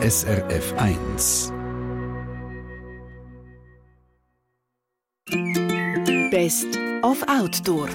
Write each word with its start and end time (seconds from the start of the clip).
SRF 0.00 0.74
1. 0.76 1.52
Best 6.30 6.78
of 7.02 7.20
Outdoor. 7.26 7.88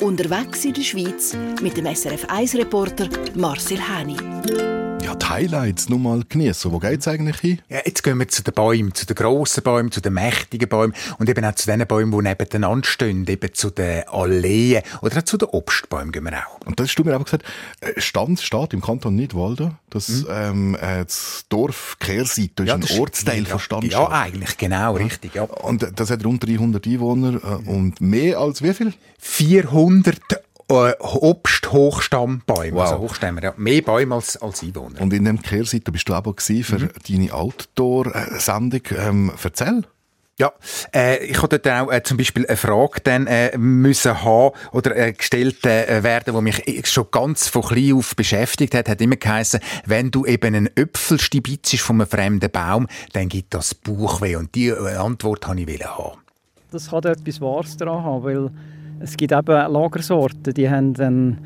Unterwegs 0.00 0.64
in 0.64 0.74
der 0.74 0.82
Schweiz 0.82 1.36
mit 1.60 1.76
dem 1.76 1.92
SRF 1.92 2.24
1-Reporter 2.26 3.08
Marcel 3.34 3.80
Hani. 3.80 4.77
Die 5.20 5.26
Highlights 5.26 5.88
nur 5.88 5.98
mal 5.98 6.22
genießen. 6.28 6.70
Wo 6.70 6.78
geht 6.78 7.00
es 7.00 7.08
eigentlich 7.08 7.38
hin? 7.38 7.60
Ja, 7.68 7.78
jetzt 7.84 8.02
gehen 8.02 8.18
wir 8.18 8.28
zu 8.28 8.42
den 8.42 8.54
Bäumen, 8.54 8.94
zu 8.94 9.06
den 9.06 9.16
grossen 9.16 9.62
Bäumen, 9.62 9.90
zu 9.90 10.00
den 10.00 10.14
mächtigen 10.14 10.68
Bäumen 10.68 10.94
und 11.18 11.28
eben 11.28 11.44
auch 11.44 11.54
zu 11.54 11.66
den 11.66 11.86
Bäumen, 11.86 12.12
die 12.12 12.28
nebeneinander 12.28 12.86
stehen, 12.86 13.26
eben 13.26 13.52
zu 13.52 13.70
den 13.70 14.06
Alleen 14.08 14.82
oder 15.02 15.18
auch 15.18 15.22
zu 15.22 15.36
den 15.36 15.48
Obstbäumen 15.48 16.12
gehen 16.12 16.24
wir 16.24 16.32
auch. 16.32 16.66
Und 16.66 16.78
das 16.78 16.88
hast 16.88 16.96
du 16.96 17.04
mir 17.04 17.14
aber 17.14 17.24
gesagt, 17.24 17.44
äh, 17.80 18.00
steht 18.00 18.72
im 18.72 18.80
Kanton 18.80 19.16
Nidwalden, 19.16 19.76
das, 19.90 20.08
mhm. 20.08 20.26
ähm, 20.30 20.74
äh, 20.80 21.04
das 21.04 21.44
Dorf 21.48 21.96
Kehrseite 21.98 22.62
ist 22.62 22.68
ja, 22.68 22.74
ein 22.74 22.84
Ortsteil 22.98 23.42
ja, 23.42 23.48
von 23.48 23.58
Standstadt. 23.58 24.10
Ja, 24.10 24.20
eigentlich, 24.20 24.56
genau, 24.56 24.94
richtig, 24.94 25.34
ja. 25.34 25.42
Und 25.42 25.86
das 25.96 26.10
hat 26.10 26.24
rund 26.24 26.46
300 26.46 26.86
Einwohner 26.86 27.34
äh, 27.42 27.68
und 27.68 28.00
mehr 28.00 28.38
als 28.38 28.62
wie 28.62 28.74
viel? 28.74 28.94
400 29.18 30.18
äh, 30.68 30.92
Obst-Hochstammbäume. 30.98 32.74
Wow. 32.74 32.82
Also 32.82 32.98
Hochstämmer, 32.98 33.42
ja. 33.42 33.54
Mehr 33.56 33.82
Bäume 33.82 34.14
als, 34.14 34.36
als 34.36 34.62
Einwohner. 34.62 35.00
Und 35.00 35.12
in 35.12 35.24
dem 35.24 35.40
Kehrseite 35.40 35.90
bist 35.92 36.08
du 36.08 36.14
aber 36.14 36.34
für 36.38 36.78
mhm. 36.78 36.90
deine 37.08 37.32
Outdoor-Sendung. 37.32 38.82
Ähm, 38.96 39.32
erzähl. 39.42 39.84
Ja, 40.38 40.52
äh, 40.94 41.24
ich 41.24 41.42
hatte 41.42 41.58
dort 41.58 41.88
auch 41.88 41.92
äh, 41.92 42.00
zum 42.04 42.16
Beispiel 42.16 42.46
eine 42.46 42.56
Frage 42.56 43.00
dann 43.02 43.26
äh, 43.26 43.58
müssen 43.58 44.22
haben 44.22 44.54
oder 44.70 44.96
äh, 44.96 45.12
gestellt 45.12 45.66
äh, 45.66 46.04
werden, 46.04 46.32
die 46.32 46.40
mich 46.40 46.88
schon 46.88 47.08
ganz 47.10 47.48
von 47.48 47.62
klein 47.62 47.94
auf 47.94 48.14
beschäftigt 48.14 48.72
hat. 48.76 48.88
Hat 48.88 49.00
immer 49.00 49.16
geheißen, 49.16 49.58
wenn 49.86 50.12
du 50.12 50.26
eben 50.26 50.54
einen 50.54 50.76
Äpfel 50.76 51.18
stibitzest 51.18 51.82
von 51.82 52.00
einem 52.00 52.08
fremden 52.08 52.52
Baum, 52.52 52.86
dann 53.14 53.28
gibt 53.28 53.52
das 53.52 53.74
Bauchweh. 53.74 54.36
Und 54.36 54.54
die 54.54 54.68
äh, 54.68 54.94
Antwort 54.94 55.48
wollte 55.48 55.72
ich 55.72 55.84
haben. 55.84 56.20
Das 56.70 56.88
kann 56.88 57.02
etwas 57.02 57.40
Wahres 57.40 57.76
daran 57.76 58.22
weil 58.22 58.50
es 59.00 59.16
gibt 59.16 59.32
eben 59.32 59.72
Lagersorten, 59.72 60.54
die 60.54 60.68
haben 60.68 60.94
dann 60.94 61.38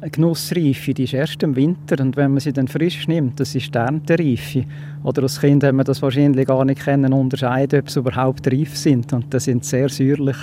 eine 0.00 0.10
Genussreife, 0.10 0.92
die 0.92 1.04
ist 1.04 1.14
erst 1.14 1.42
im 1.42 1.56
Winter 1.56 2.02
und 2.02 2.16
wenn 2.16 2.32
man 2.32 2.40
sie 2.40 2.52
dann 2.52 2.68
frisch 2.68 3.08
nimmt, 3.08 3.40
das 3.40 3.54
ist 3.54 3.74
die 3.74 3.78
Erntereife. 3.78 4.64
Oder 5.02 5.22
als 5.22 5.40
Kind 5.40 5.64
hat 5.64 5.74
man 5.74 5.84
das 5.84 6.02
wahrscheinlich 6.02 6.46
gar 6.46 6.64
nicht 6.64 6.82
können 6.82 7.12
unterscheiden, 7.12 7.80
ob 7.80 7.90
sie 7.90 8.00
überhaupt 8.00 8.46
reif 8.46 8.76
sind 8.76 9.12
und 9.12 9.32
das 9.32 9.44
sind 9.44 9.64
sehr 9.64 9.88
säuerlich. 9.88 10.36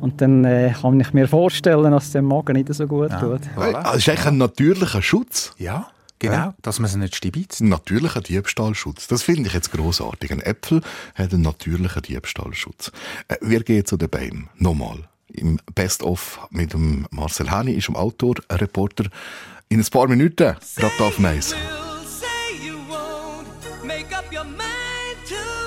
Und 0.00 0.20
dann 0.20 0.44
äh, 0.44 0.74
kann 0.80 1.00
ich 1.00 1.12
mir 1.14 1.26
vorstellen, 1.26 1.90
dass 1.92 2.06
es 2.06 2.12
dem 2.12 2.26
Magen 2.26 2.54
nicht 2.54 2.72
so 2.72 2.86
gut 2.86 3.10
ja. 3.10 3.20
tut. 3.20 3.40
Voilà. 3.56 3.82
Das 3.82 3.96
ist 3.96 4.08
eigentlich 4.08 4.26
ein 4.26 4.38
natürlicher 4.38 5.02
Schutz. 5.02 5.54
Ja. 5.58 5.88
Genau, 6.18 6.34
ja. 6.34 6.54
dass 6.62 6.78
man 6.80 6.88
sie 6.88 6.98
nicht 6.98 7.14
stibitzt. 7.14 7.60
Ein 7.60 7.68
natürlicher 7.68 8.22
Diebstahlschutz. 8.22 9.06
Das 9.06 9.22
finde 9.22 9.48
ich 9.48 9.54
jetzt 9.54 9.70
großartig. 9.70 10.32
Ein 10.32 10.40
Äpfel 10.40 10.80
hat 11.14 11.32
einen 11.32 11.42
natürlichen 11.42 12.02
Diebstahlschutz. 12.02 12.90
Äh, 13.28 13.36
wir 13.42 13.62
gehen 13.62 13.84
zu 13.84 13.96
den 13.96 14.08
Bäumen. 14.08 14.48
Nochmal 14.56 15.04
im 15.32 15.58
Best-of 15.74 16.40
mit 16.50 16.72
dem 16.72 17.06
Marcel 17.10 17.50
Hani, 17.50 17.72
ist 17.72 17.88
im 17.88 17.96
Autor, 17.96 18.36
ein 18.48 18.58
Reporter. 18.58 19.04
In 19.68 19.80
ein 19.80 19.86
paar 19.86 20.08
Minuten, 20.08 20.56
gerade 20.76 21.04
auf 21.04 21.18
Mais. 21.18 21.54
this 25.28 25.65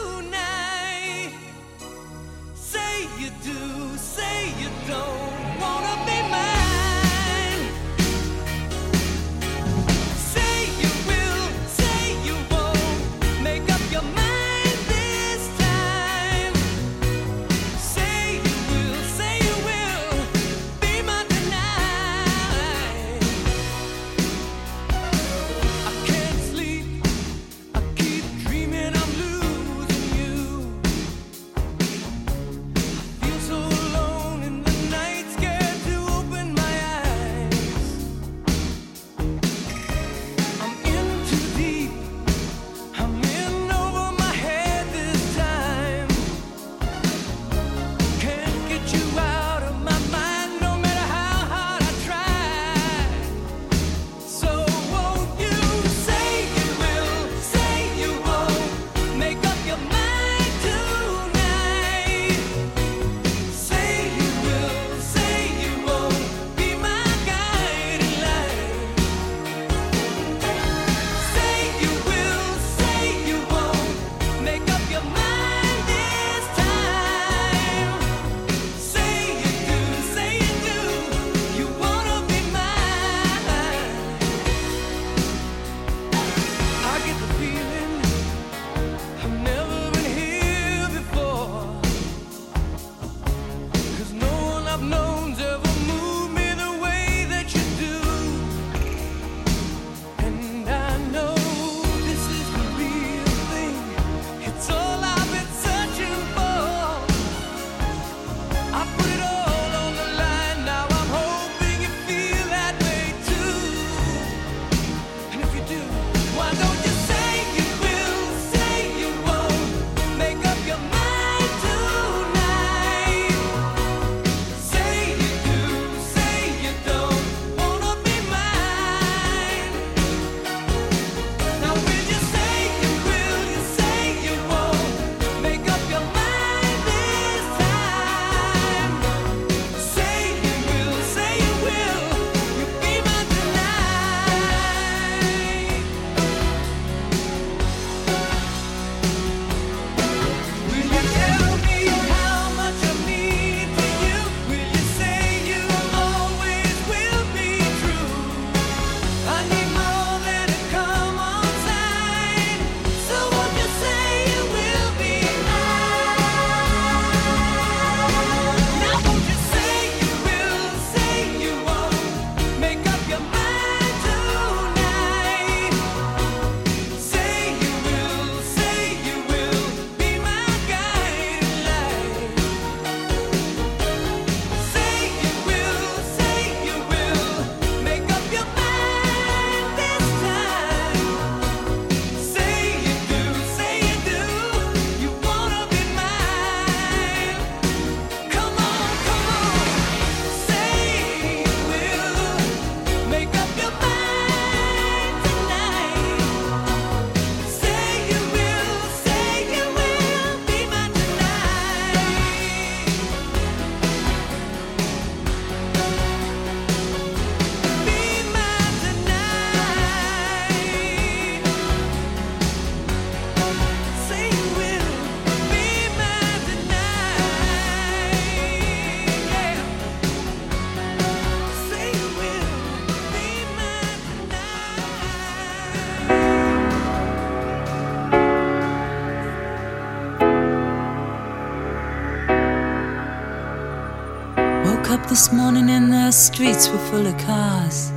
morning 245.40 245.70
and 245.70 245.92
the 245.92 246.12
streets 246.12 246.68
were 246.70 246.84
full 246.90 247.06
of 247.08 247.18
cars. 247.20 247.92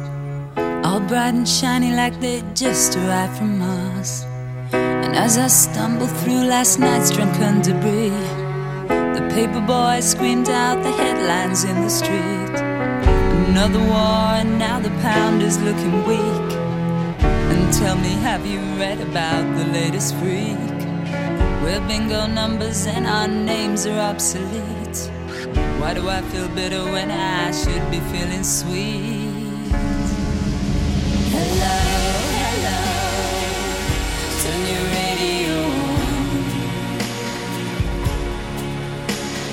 All 0.86 1.00
bright 1.00 1.34
and 1.34 1.48
shiny 1.48 1.90
like 1.92 2.16
they 2.20 2.40
just 2.54 2.96
arrived 2.96 3.36
from 3.38 3.58
Mars. 3.58 4.24
And 4.72 5.12
as 5.16 5.38
I 5.38 5.48
stumbled 5.48 6.14
through 6.20 6.44
last 6.54 6.78
night's 6.78 7.10
drunken 7.10 7.54
debris, 7.66 8.26
the 9.16 9.24
paper 9.34 9.62
boy 9.74 9.98
screamed 10.00 10.50
out 10.50 10.78
the 10.84 10.92
headlines 11.02 11.64
in 11.64 11.76
the 11.82 11.94
street. 12.00 12.54
Another 13.50 13.82
war, 13.92 14.24
and 14.40 14.58
now 14.58 14.78
the 14.78 14.94
pound 15.08 15.42
is 15.42 15.56
looking 15.66 15.96
weak. 16.10 16.50
And 17.52 17.62
tell 17.80 17.96
me, 17.96 18.12
have 18.28 18.46
you 18.46 18.60
read 18.82 19.00
about 19.00 19.44
the 19.58 19.66
latest 19.78 20.14
freak? 20.18 20.70
Where 21.62 21.82
bingo 21.88 22.26
numbers 22.26 22.86
and 22.86 23.04
our 23.06 23.26
names 23.26 23.84
are 23.86 24.00
obsolete. 24.12 25.10
Why 25.82 25.94
do 25.94 26.08
I 26.08 26.22
feel 26.30 26.48
bitter 26.48 26.84
when 26.84 27.10
I 27.10 27.50
should 27.50 27.90
be 27.90 27.98
feeling 28.12 28.44
sweet? 28.44 29.66
Hello, 31.34 31.78
hello, 32.38 32.78
turn 34.42 34.62
your 34.70 34.86
radio 34.94 35.58
on. 35.90 36.38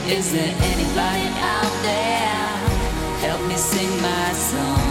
Is 0.07 0.31
there 0.31 0.53
anybody 0.71 1.27
out 1.41 1.75
there? 1.81 2.45
Help 3.25 3.41
me 3.47 3.55
sing 3.55 3.89
my 3.99 4.31
song. 4.33 4.88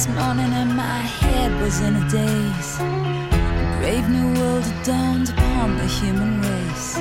This 0.00 0.08
morning 0.16 0.50
and 0.54 0.74
my 0.74 1.00
head 1.20 1.52
was 1.60 1.80
in 1.80 1.94
a 1.94 2.08
daze. 2.08 2.72
A 2.80 3.76
brave 3.80 4.08
new 4.08 4.28
world 4.40 4.64
had 4.64 4.86
dawned 4.86 5.28
upon 5.28 5.76
the 5.76 5.84
human 5.84 6.40
race. 6.40 6.96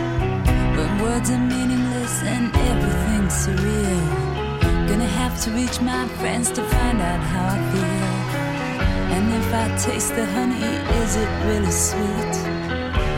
When 0.75 0.91
words 1.01 1.29
are 1.31 1.39
meaningless 1.39 2.15
and 2.23 2.53
everything's 2.69 3.35
surreal. 3.43 4.05
Gonna 4.89 5.13
have 5.21 5.41
to 5.43 5.51
reach 5.51 5.79
my 5.79 6.09
friends 6.19 6.51
to 6.51 6.61
find 6.61 6.99
out 6.99 7.21
how 7.31 7.45
I 7.55 7.59
feel. 7.71 8.11
And 9.15 9.25
if 9.39 9.47
I 9.63 9.65
taste 9.77 10.13
the 10.17 10.25
honey, 10.35 10.69
is 11.01 11.15
it 11.15 11.31
really 11.47 11.71
sweet? 11.71 12.35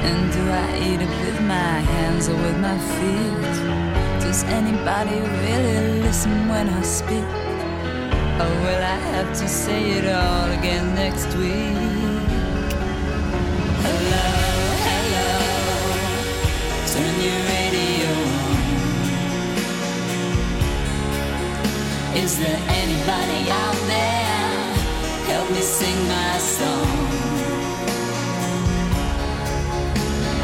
And 0.09 0.21
do 0.35 0.43
I 0.63 0.67
eat 0.87 1.01
it 1.07 1.13
with 1.25 1.41
my 1.41 1.75
hands 1.93 2.29
or 2.29 2.35
with 2.35 2.57
my 2.59 2.77
feet? 2.93 3.55
Does 4.21 4.43
anybody 4.43 5.17
really 5.45 6.01
listen 6.03 6.49
when 6.49 6.69
I 6.69 6.81
speak? 6.83 7.40
Or 8.39 8.49
will 8.63 8.83
I 8.83 8.99
have 9.13 9.29
to 9.39 9.47
say 9.47 9.91
it 9.97 10.05
all 10.05 10.49
again 10.59 10.95
next 10.95 11.27
week? 11.35 11.75
Hello, 13.85 14.27
hello, 14.87 15.31
turn 16.91 17.15
your 17.27 17.41
radio 17.53 18.11
on. 18.45 18.63
Is 22.23 22.31
there 22.39 22.61
anybody 22.81 23.41
out 23.51 23.79
there? 23.93 24.49
Help 25.31 25.47
me 25.51 25.61
sing 25.61 25.99
my 26.07 26.37
song. 26.37 26.97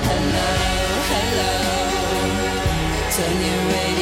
Hello, 0.10 0.50
hello, 1.12 1.54
turn 3.16 3.38
your 3.48 3.62
radio 3.74 3.97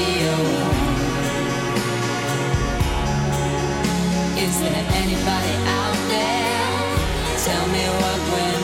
Is 4.37 4.59
there 4.59 4.85
anybody 4.91 5.55
out 5.65 5.95
there? 6.09 7.37
Tell 7.45 7.67
me 7.67 7.85
what 7.87 8.19
went 8.33 8.54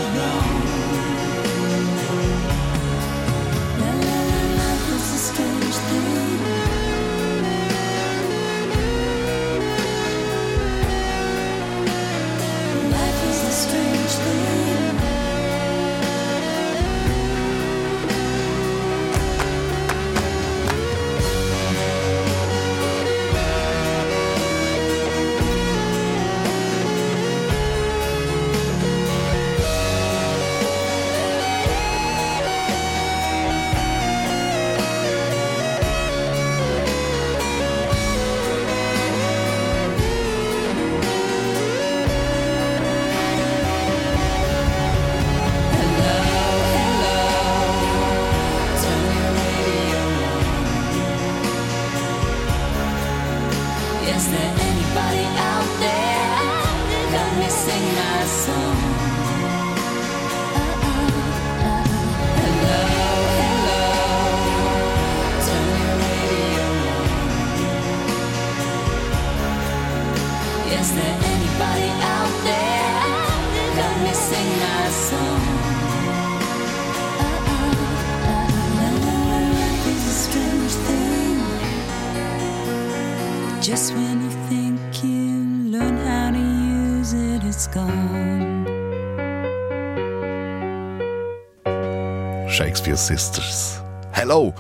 Sisters. 93.08 93.82
Hello! 94.12 94.54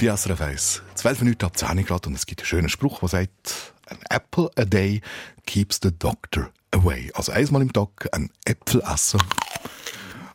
Die 0.00 0.06
SRF 0.06 0.40
1. 0.40 0.82
12 0.96 1.22
Minuten 1.22 1.46
ab 1.46 1.56
10 1.56 1.82
Grad 1.86 2.06
und 2.06 2.14
es 2.14 2.26
gibt 2.26 2.40
einen 2.42 2.46
schönen 2.46 2.68
Spruch, 2.68 3.00
der 3.00 3.08
sagt, 3.08 3.72
an 3.88 3.98
apple 4.10 4.50
a 4.56 4.66
day 4.66 5.00
keeps 5.46 5.80
the 5.82 5.90
doctor 5.90 6.50
away. 6.72 7.10
Also 7.14 7.32
einmal 7.32 7.62
im 7.62 7.72
Tag 7.72 8.06
ein 8.12 8.30
Äpfel 8.44 8.82
essen 8.82 9.20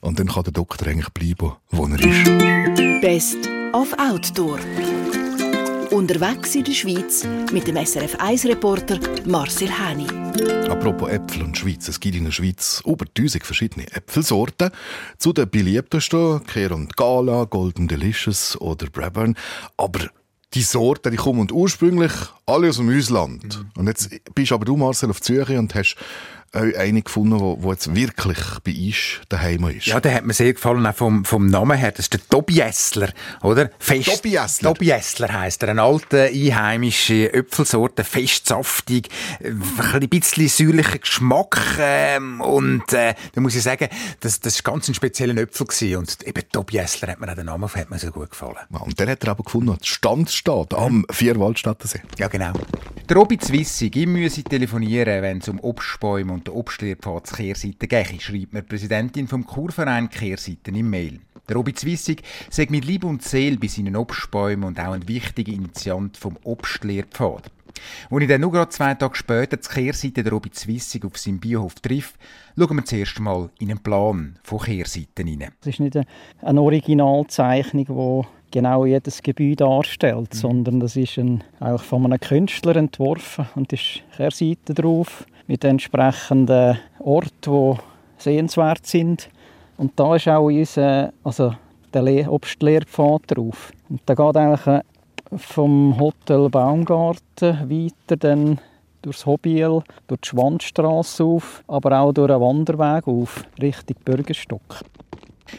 und 0.01 0.19
dann 0.19 0.27
kann 0.27 0.43
der 0.43 0.53
Doktor 0.53 0.87
eigentlich 0.87 1.09
bleiben, 1.09 1.53
wo 1.69 1.85
er 1.85 1.99
ist. 1.99 3.01
Best 3.01 3.47
of 3.73 3.93
Outdoor. 3.99 4.57
Unterwegs 5.95 6.53
in 6.55 6.65
der 6.65 6.73
Schweiz 6.73 7.25
mit 7.53 7.67
dem 7.67 7.77
SRF 7.77 8.15
1-Reporter 8.17 8.99
Marcel 9.25 9.69
Hani. 9.69 10.05
Apropos 10.69 11.09
Äpfel 11.09 11.43
und 11.43 11.57
Schweiz. 11.57 11.87
Es 11.87 12.01
gibt 12.01 12.17
in 12.17 12.25
der 12.25 12.31
Schweiz 12.31 12.83
über 12.85 13.05
1000 13.05 13.45
verschiedene 13.45 13.89
Äpfelsorten. 13.93 14.71
Zu 15.17 15.31
den 15.31 15.49
beliebtesten 15.49 16.43
gehören 16.43 16.73
und 16.73 16.97
Gala, 16.97 17.45
Golden 17.45 17.87
Delicious 17.87 18.59
oder 18.59 18.87
Brabant. 18.87 19.37
Aber 19.77 20.09
die 20.53 20.63
Sorten, 20.63 21.11
die 21.11 21.17
kommen 21.17 21.49
ursprünglich 21.49 22.11
alle 22.45 22.67
aus 22.67 22.75
dem 22.75 22.89
Ausland. 22.89 23.65
Und 23.77 23.87
jetzt 23.87 24.09
bist 24.35 24.51
aber 24.51 24.65
du, 24.65 24.75
Marcel, 24.75 25.09
auf 25.09 25.21
Zürich 25.21 25.57
und 25.57 25.73
hast 25.75 25.95
äh, 26.55 26.77
eine 26.77 27.01
gefunden, 27.01 27.39
wo, 27.39 27.57
wo 27.61 27.71
jetzt 27.71 27.93
wirklich 27.93 28.39
bei 28.63 28.73
uns 28.73 29.21
daheim 29.29 29.67
ist. 29.69 29.87
Ja, 29.87 29.99
der 29.99 30.13
hat 30.15 30.25
mir 30.25 30.33
sehr 30.33 30.53
gefallen, 30.53 30.85
auch 30.85 30.95
vom, 30.95 31.25
vom 31.25 31.47
Namen 31.47 31.77
her. 31.77 31.91
Das 31.91 32.05
ist 32.05 32.13
der 32.13 32.21
Tobi 32.27 32.59
Essler, 32.59 33.09
oder? 33.43 33.69
Fest, 33.79 34.15
Tobi 34.15 34.35
Essler? 34.35 34.73
Tobi 34.73 34.89
Essler 34.89 35.33
heisst 35.33 35.63
er. 35.63 35.69
Eine 35.69 35.81
alte, 35.81 36.23
einheimische 36.33 37.33
Äpfelsorte, 37.33 38.03
fest 38.03 38.47
saftig, 38.47 39.09
äh, 39.39 39.51
ein 39.93 40.09
bisschen 40.09 40.47
säuerlicher 40.47 40.99
Geschmack. 40.99 41.77
Ähm, 41.79 42.41
und 42.41 42.93
äh, 42.93 43.13
da 43.33 43.41
muss 43.41 43.55
ich 43.55 43.63
sagen, 43.63 43.89
das, 44.21 44.39
das 44.39 44.63
war 44.63 44.73
ganz 44.73 44.87
ein 44.87 44.93
spezieller 44.93 45.35
Äpfel. 45.37 45.65
Gewesen. 45.65 45.97
Und 45.97 46.23
eben 46.23 46.43
Tobi 46.51 46.77
Essler 46.77 47.09
hat 47.09 47.19
mir 47.19 47.29
auch 47.29 47.35
den 47.35 47.45
Namen 47.45 47.69
hat 47.73 47.89
mir 47.89 47.99
so 47.99 48.11
gut 48.11 48.31
gefallen. 48.31 48.57
Ja, 48.71 48.79
Und 48.79 48.99
dann 48.99 49.09
hat 49.09 49.23
er 49.23 49.31
aber 49.31 49.43
gefunden, 49.43 49.75
die 49.81 49.87
Standstadt 49.87 50.73
am 50.73 51.05
Vierwaldstättensee. 51.09 52.01
Ja, 52.17 52.27
genau. 52.27 52.53
Der 53.09 53.17
Robi 53.17 53.37
Zwissig, 53.37 53.95
ich 53.95 54.07
müsse 54.07 54.43
telefonieren, 54.43 55.21
wenn 55.21 55.37
es 55.39 55.47
um 55.47 55.59
Obstbäume 55.59 56.33
und 56.33 56.44
den 56.47 56.53
Obstlehrpfad 56.53 57.27
zur 57.27 57.37
Kehrseite 57.37 57.87
geht, 57.87 58.21
schreibt 58.21 58.53
mir 58.53 58.61
die 58.61 58.67
Präsidentin 58.67 59.27
vom 59.27 59.45
Kurverein 59.45 60.09
Kehrseiten 60.09 60.75
im 60.75 60.89
Mail. 60.89 61.19
Der 61.47 61.55
Robi 61.57 61.73
Zwissig 61.73 62.23
sagt 62.49 62.71
mit 62.71 62.85
Liebe 62.85 63.05
und 63.05 63.21
Seele 63.21 63.57
bei 63.57 63.67
seinen 63.67 63.95
Obstbäumen 63.95 64.63
und 64.63 64.79
auch 64.79 64.93
ein 64.93 65.07
wichtiger 65.07 65.53
Initiant 65.53 66.17
vom 66.17 66.37
Obstlehrpfad. 66.43 67.51
Als 68.09 68.21
ich 68.21 68.27
dann 68.27 68.41
nur 68.41 68.51
gerade 68.51 68.69
zwei 68.69 68.93
Tage 68.95 69.15
später 69.15 69.57
die 69.57 69.67
Kehrseite 69.67 70.23
der 70.23 70.31
Robi 70.31 70.49
Zwissig 70.49 71.05
auf 71.05 71.17
seinem 71.17 71.39
Biohof 71.39 71.75
trifft, 71.75 72.15
schauen 72.57 72.77
wir 72.77 72.85
zuerst 72.85 73.19
mal 73.19 73.49
in 73.59 73.69
einen 73.69 73.79
Plan 73.79 74.39
von 74.43 74.59
Kehrseiten 74.59 75.27
hinein. 75.27 75.51
Es 75.61 75.67
ist 75.67 75.79
nicht 75.79 75.99
eine 76.41 76.61
Originalzeichnung, 76.61 77.85
die 77.85 78.27
genau 78.51 78.85
jedes 78.85 79.21
Gebäude 79.21 79.57
darstellt, 79.57 80.33
mhm. 80.33 80.37
sondern 80.37 80.79
das 80.79 80.95
ist 80.95 81.17
ein, 81.17 81.43
auch 81.59 81.83
von 81.83 82.05
einem 82.05 82.19
Künstler 82.19 82.75
entworfen 82.75 83.47
und 83.55 83.71
ist 83.73 84.01
Kehrseite 84.15 84.73
drauf 84.73 85.25
mit 85.47 85.63
entsprechenden 85.63 86.79
Orten, 86.99 87.31
die 87.41 87.77
sehenswert 88.17 88.85
sind. 88.85 89.29
Und 89.77 89.91
da 89.95 90.15
ist 90.15 90.27
auch 90.27 90.45
unser, 90.45 91.11
also 91.23 91.53
der 91.93 92.31
Obstlehrpfad 92.31 93.21
drauf. 93.27 93.71
Und 93.89 94.01
da 94.05 94.13
geht 94.13 94.37
eigentlich 94.37 94.83
vom 95.37 95.99
Hotel 95.99 96.49
Baumgarten 96.49 97.69
weiter 97.69 98.17
dann 98.17 98.59
durchs 99.01 99.25
Hobbiel, 99.25 99.81
durch 100.07 100.21
die 100.21 100.29
Schwandstraße 100.29 101.23
auf, 101.23 101.63
aber 101.67 101.99
auch 101.99 102.13
durch 102.13 102.31
einen 102.31 102.41
Wanderweg 102.41 103.07
auf, 103.07 103.43
Richtung 103.61 103.97
Bürgerstock. 104.03 104.81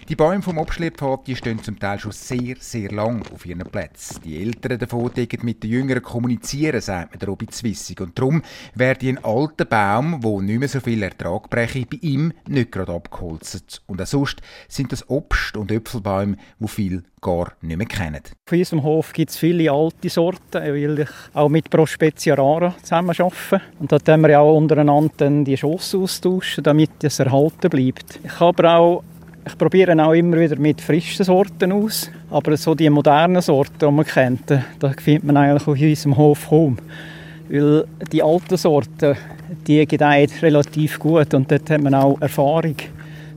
Die 0.08 0.16
Bäume 0.16 0.42
vom 0.42 0.58
Abschleppfad 0.58 1.26
die 1.26 1.36
stehen 1.36 1.62
zum 1.62 1.78
Teil 1.78 1.98
schon 1.98 2.12
sehr, 2.12 2.56
sehr 2.58 2.90
lang 2.90 3.24
auf 3.32 3.46
ihren 3.46 3.60
Plätzen. 3.60 4.20
Die 4.24 4.42
Älteren 4.42 4.78
davon 4.78 5.10
mit 5.42 5.62
den 5.62 5.70
Jüngeren 5.70 6.02
kommunizieren, 6.02 6.80
sagt 6.80 7.12
mir 7.12 7.18
der 7.18 7.28
Robi 7.28 7.46
Zwissig. 7.46 8.00
Und 8.00 8.18
darum 8.18 8.42
werde 8.74 9.08
ein 9.08 9.22
alter 9.24 9.64
Baum, 9.64 10.22
wo 10.22 10.40
nicht 10.40 10.58
mehr 10.58 10.68
so 10.68 10.80
viel 10.80 11.02
Ertrag 11.02 11.48
breche, 11.50 11.86
bei 11.86 11.98
ihm 12.00 12.32
nicht 12.48 12.72
gerade 12.72 12.92
abgeholzt. 12.92 13.82
Und 13.86 14.02
auch 14.02 14.06
sonst 14.06 14.42
sind 14.68 14.90
das 14.90 15.08
Obst- 15.08 15.56
und 15.56 15.70
Äpfelbäume, 15.70 16.36
die 16.58 16.68
viel 16.68 17.04
gar 17.20 17.52
nicht 17.60 17.76
mehr 17.76 17.86
kennen. 17.86 18.22
Auf 18.46 18.52
unserem 18.52 18.82
Hof 18.82 19.12
gibt 19.12 19.30
es 19.30 19.36
viele 19.36 19.70
alte 19.70 20.08
Sorten, 20.08 20.62
weil 20.62 21.00
ich 21.00 21.08
auch 21.34 21.48
mit 21.48 21.70
Prospezia 21.70 22.34
rara 22.34 22.74
zusammen 22.82 23.14
arbeite. 23.18 23.62
Und 23.78 23.90
dort 23.90 24.08
haben 24.08 24.22
wir 24.22 24.30
ja 24.30 24.40
auch 24.40 24.56
untereinander 24.56 25.30
die 25.44 25.56
Schoss 25.56 25.94
austauschen, 25.94 26.62
damit 26.64 27.02
es 27.02 27.18
erhalten 27.18 27.70
bleibt. 27.70 28.20
Ich 28.22 28.40
habe 28.40 28.70
auch 28.70 29.02
ich 29.46 29.56
probiere 29.56 30.04
auch 30.04 30.12
immer 30.12 30.38
wieder 30.38 30.56
mit 30.56 30.80
frischen 30.80 31.24
Sorten 31.24 31.70
aus. 31.72 32.10
Aber 32.30 32.56
so 32.56 32.74
die 32.74 32.90
modernen 32.90 33.40
Sorten, 33.40 33.78
die 33.78 33.90
man 33.90 34.04
kennt, 34.04 34.50
da 34.50 34.92
findet 34.98 35.24
man 35.24 35.36
eigentlich 35.36 35.68
auf 35.68 35.80
unserem 35.80 36.16
Hof 36.16 36.48
kaum. 36.48 36.78
Weil 37.48 37.86
die 38.10 38.22
alten 38.22 38.56
Sorten, 38.56 39.16
die 39.66 39.86
gedeihen 39.86 40.30
relativ 40.42 40.98
gut 40.98 41.32
und 41.32 41.50
dort 41.50 41.70
hat 41.70 41.80
man 41.80 41.94
auch 41.94 42.20
Erfahrung, 42.20 42.74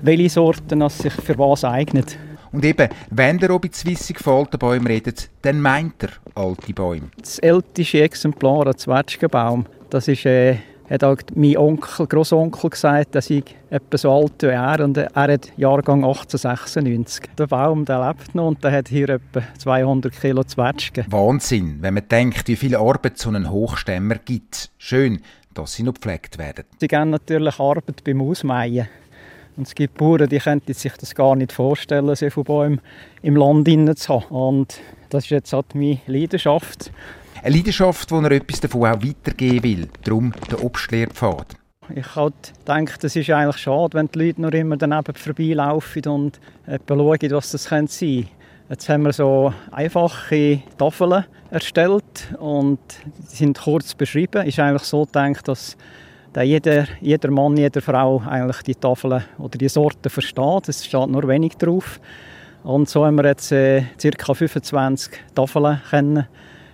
welche 0.01 0.29
Sorten 0.29 0.87
sich 0.89 1.13
für 1.13 1.37
was 1.37 1.63
eignen. 1.63 2.05
Und 2.51 2.65
eben, 2.65 2.89
wenn 3.11 3.37
der 3.37 3.49
Robin 3.49 3.71
Zwissig 3.71 4.19
von 4.19 4.39
alten 4.39 4.57
Bäumen 4.57 4.87
redet, 4.87 5.29
dann 5.43 5.61
meint 5.61 6.01
er 6.01 6.09
alte 6.33 6.73
Bäume. 6.73 7.09
Das 7.19 7.37
älteste 7.37 8.01
Exemplar, 8.01 8.65
ein 8.65 8.75
Zwetschgenbaum, 8.75 9.67
das 9.91 10.07
ist 10.07 10.25
äh, 10.25 10.57
hat 10.89 11.03
halt 11.03 11.35
mein 11.35 11.57
Onkel, 11.57 12.07
Großonkel 12.07 12.69
gesagt, 12.69 13.15
dass 13.15 13.29
ich 13.29 13.43
etwa 13.69 13.97
so 13.97 14.11
alt 14.11 14.41
wie 14.41 14.47
er 14.47 14.83
und 14.83 14.97
er 14.97 15.09
hat 15.13 15.51
Jahrgang 15.57 16.03
1896. 16.03 17.25
Der 17.37 17.47
Baum 17.47 17.85
der 17.85 18.07
lebt 18.07 18.33
noch 18.33 18.47
und 18.47 18.63
der 18.63 18.71
hat 18.71 18.87
hier 18.87 19.09
etwa 19.09 19.41
200 19.57 20.11
Kilo 20.19 20.43
Zwetschgen. 20.43 21.05
Wahnsinn, 21.09 21.77
wenn 21.81 21.93
man 21.93 22.07
denkt, 22.07 22.47
wie 22.47 22.55
viel 22.55 22.75
Arbeit 22.75 23.17
so 23.17 23.29
ein 23.29 23.49
Hochstämmer 23.49 24.15
gibt. 24.15 24.71
Schön, 24.77 25.21
dass 25.53 25.73
sie 25.73 25.83
noch 25.83 25.93
gepflegt 25.93 26.37
werden. 26.37 26.65
Sie 26.79 26.87
geben 26.87 27.11
natürlich 27.11 27.59
Arbeit 27.59 28.03
beim 28.03 28.21
Ausmähen. 28.21 28.87
Und 29.57 29.67
es 29.67 29.75
gibt 29.75 29.97
Bauern, 29.97 30.29
die 30.29 30.39
könnten 30.39 30.73
sich 30.73 30.93
das 30.93 31.13
gar 31.13 31.35
nicht 31.35 31.51
vorstellen, 31.51 32.15
so 32.15 32.29
viele 32.29 32.43
Bäume 32.45 32.77
im 33.21 33.35
Land 33.35 33.67
zu 33.99 34.13
haben. 34.13 34.25
Und 34.29 34.79
das 35.09 35.25
ist 35.25 35.31
jetzt 35.31 35.53
halt 35.53 35.75
meine 35.75 35.99
Leidenschaft. 36.07 36.91
Eine 37.41 37.55
Leidenschaft, 37.55 38.11
wo 38.11 38.19
er 38.19 38.31
etwas 38.31 38.59
davon 38.59 38.81
auch 38.81 39.01
weitergeben 39.01 39.63
will. 39.63 39.87
Darum 40.03 40.33
der 40.51 40.61
Obstlehrpfad. 40.61 41.55
Ich 41.95 42.15
halt 42.15 42.33
denke, 42.67 42.95
das 42.99 43.15
ist 43.15 43.29
eigentlich 43.29 43.57
schade, 43.57 43.97
wenn 43.97 44.07
die 44.07 44.19
Leute 44.19 44.41
noch 44.41 44.51
immer 44.51 44.75
daneben 44.75 45.15
vorbeilaufen 45.15 46.05
und 46.07 46.39
schauen, 46.67 47.31
was 47.31 47.51
das 47.51 47.63
sein 47.63 47.87
könnte. 47.87 48.29
Jetzt 48.69 48.89
haben 48.89 49.03
wir 49.03 49.13
so 49.13 49.53
einfache 49.71 50.61
Tafeln 50.77 51.25
erstellt 51.49 52.35
und 52.37 52.79
die 53.31 53.35
sind 53.35 53.57
kurz 53.57 53.95
beschrieben. 53.95 54.41
Es 54.41 54.49
ist 54.49 54.59
eigentlich 54.59 54.83
so 54.83 55.05
gedacht, 55.05 55.47
dass 55.47 55.77
jeder, 56.39 56.85
jeder 56.99 57.31
Mann, 57.31 57.57
jede 57.57 57.81
Frau 57.81 58.21
eigentlich 58.27 58.61
die 58.63 58.75
Tafeln 58.75 59.23
oder 59.37 59.57
die 59.57 59.69
Sorten 59.69 60.09
versteht. 60.09 60.67
Es 60.67 60.85
steht 60.85 61.07
nur 61.07 61.27
wenig 61.27 61.55
drauf. 61.55 61.99
Und 62.63 62.89
so 62.89 63.05
haben 63.05 63.15
wir 63.15 63.25
jetzt 63.25 63.51
äh, 63.53 63.85
ca. 63.97 64.33
25 64.33 65.13
Tafeln 65.33 65.81
können 65.89 66.27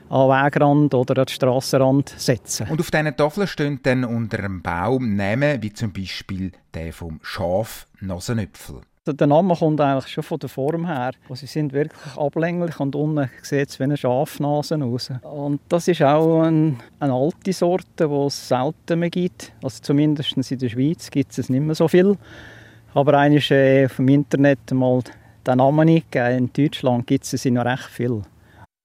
an 0.09 0.29
den 0.29 0.29
Wegrand 0.29 0.93
oder 0.93 1.21
an 1.21 1.25
den 1.25 1.33
Strassenrand 1.33 2.09
setzen. 2.09 2.67
Und 2.69 2.79
auf 2.79 2.91
diesen 2.91 3.15
Tafeln 3.15 3.47
stehen 3.47 3.79
dann 3.83 4.05
unter 4.05 4.39
einem 4.39 4.61
Baum 4.61 5.15
Namen, 5.15 5.61
wie 5.61 5.73
zum 5.73 5.91
Beispiel 5.91 6.51
der 6.73 6.93
vom 6.93 7.19
Schaf 7.21 7.87
Nasenöpfel. 8.01 8.81
Der 9.07 9.27
Name 9.27 9.55
kommt 9.55 9.79
eigentlich 9.81 10.11
schon 10.11 10.23
von 10.23 10.39
der 10.39 10.49
Form 10.49 10.87
her. 10.87 11.11
Sie 11.31 11.45
sind 11.45 11.73
wirklich 11.73 12.17
ablänglich 12.17 12.79
und 12.79 12.95
unten 12.95 13.29
sieht 13.43 13.69
es 13.69 13.79
wie 13.79 13.83
eine 13.83 13.97
Schafnase 13.97 14.83
aus. 14.83 15.11
Und 15.21 15.61
das 15.69 15.87
ist 15.87 16.01
auch 16.01 16.41
ein, 16.41 16.79
eine 16.99 17.13
alte 17.13 17.53
Sorte, 17.53 18.07
die 18.07 18.25
es 18.25 18.47
selten 18.47 18.97
mehr 18.99 19.11
gibt. 19.11 19.53
Also 19.61 19.83
zumindest 19.83 20.35
in 20.35 20.57
der 20.57 20.69
Schweiz 20.69 21.11
gibt 21.11 21.37
es 21.37 21.49
nicht 21.49 21.61
mehr 21.61 21.75
so 21.75 21.87
viel. 21.87 22.17
Aber 22.95 23.13
eigentlich 23.13 23.51
äh, 23.51 23.85
auf 23.85 23.97
dem 23.97 24.07
Internet 24.07 24.71
mal 24.71 25.01
den 25.45 25.57
Namen 25.57 25.87
eingegeben. 25.87 26.37
In 26.37 26.49
Deutschland 26.51 27.05
gibt 27.05 27.31
es 27.31 27.45
noch 27.45 27.65
recht 27.65 27.83
viel. 27.83 28.23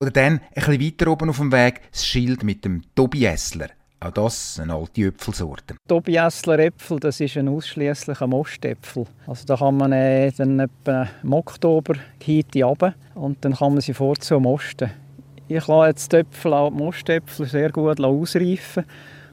Oder 0.03 0.13
dann, 0.13 0.33
ein 0.33 0.41
bisschen 0.55 0.81
weiter 0.81 1.13
oben 1.13 1.29
auf 1.29 1.37
dem 1.37 1.53
Weg, 1.53 1.83
das 1.93 2.07
Schild 2.07 2.43
mit 2.43 2.65
dem 2.65 2.81
Tobiässler. 2.95 3.69
Auch 4.01 4.13
das 4.13 4.59
eine 4.59 4.75
alte 4.75 5.03
Äpfelsorte. 5.03 5.75
Tobiässler 5.87 6.59
Äpfel, 6.59 6.99
das 7.01 7.21
ist 7.21 7.37
ein 7.37 7.49
ausschließlicher 7.49 8.27
Mostäpfel. 8.27 9.05
Also 9.27 9.45
da 9.45 9.57
kann 9.57 9.77
man 9.77 9.93
äh, 9.93 10.33
dann 10.33 10.59
etwa 10.59 11.07
im 11.23 11.35
Oktober 11.35 11.97
Hiete 12.23 12.65
runter 12.65 12.95
und 13.15 13.45
dann 13.45 13.55
kann 13.55 13.75
man 13.75 13.83
sie 13.83 13.93
vorzu 13.93 14.41
mosten. 14.41 14.91
Ich 15.49 15.67
lasse 15.67 15.89
jetzt 15.89 16.13
die 16.13 16.17
Äpfel, 16.17 16.55
auch 16.55 16.71
die 16.71 16.77
Mostäpfel 16.77 17.45
sehr 17.45 17.71
gut 17.71 18.01
ausreifen 18.01 18.85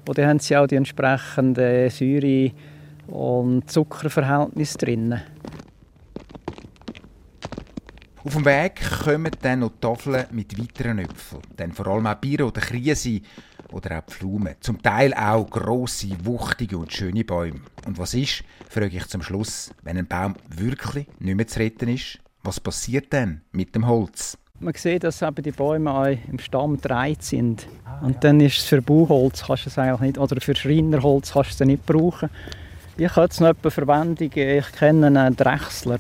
und 0.06 0.18
dann 0.18 0.28
haben 0.28 0.40
sie 0.40 0.58
auch 0.58 0.68
die 0.68 0.76
entsprechenden 0.76 1.90
Säure- 1.90 2.52
und 3.08 3.72
Zuckerverhältnisse 3.72 4.78
drin. 4.80 5.22
Auf 8.28 8.34
dem 8.34 8.44
Weg 8.44 8.82
kommen 9.06 9.32
dann 9.42 9.60
noch 9.60 9.72
Tafeln 9.80 10.26
mit 10.32 10.60
weiteren 10.60 11.00
Äpfeln. 11.00 11.42
Dann 11.56 11.72
vor 11.72 11.88
allem 11.88 12.08
auch 12.08 12.16
Bier 12.16 12.46
oder 12.46 12.60
Krise 12.60 13.22
oder 13.72 14.00
auch 14.00 14.04
Pflaumen. 14.04 14.56
Zum 14.60 14.82
Teil 14.82 15.14
auch 15.14 15.50
grosse, 15.50 16.10
wuchtige 16.26 16.78
und 16.78 16.92
schöne 16.92 17.24
Bäume. 17.24 17.62
Und 17.86 17.98
was 17.98 18.14
ist, 18.14 18.44
frage 18.70 18.98
ich 18.98 19.08
zum 19.08 19.22
Schluss, 19.22 19.72
wenn 19.84 19.98
ein 19.98 20.08
Baum 20.08 20.36
wirklich 20.50 21.08
nicht 21.20 21.36
mehr 21.36 21.48
zu 21.48 21.60
retten 21.60 21.88
ist? 21.88 22.20
Was 22.44 22.60
passiert 22.60 23.14
dann 23.14 23.44
mit 23.54 23.74
dem 23.76 23.88
Holz? 23.88 24.38
Man 24.60 24.74
sieht, 24.74 25.06
dass 25.06 25.22
eben 25.22 25.42
die 25.42 25.52
Bäume 25.52 26.18
im 26.30 26.40
Stamm 26.40 26.82
dreit 26.82 27.24
sind. 27.24 27.66
Und 28.02 28.26
dann 28.26 28.42
ist 28.42 28.58
es 28.58 28.66
für 28.66 28.82
Bauholz 28.82 29.46
kannst 29.48 29.68
du 29.68 29.70
es 29.70 29.78
eigentlich 29.78 30.02
nicht, 30.02 30.18
oder 30.18 30.42
für 30.42 30.54
Schreinerholz 30.54 31.32
kannst 31.32 31.62
du 31.62 31.64
es 31.64 31.68
nicht 31.68 31.86
brauchen. 31.86 32.30
Ich 32.98 33.10
habe 33.16 33.28
jetzt 33.28 33.40
noch 33.40 33.56
eine 33.64 33.72
Verwendung, 33.72 34.32
ich 34.34 34.72
kenne 34.74 35.08
einen 35.08 35.36
Drechsler. 35.38 36.00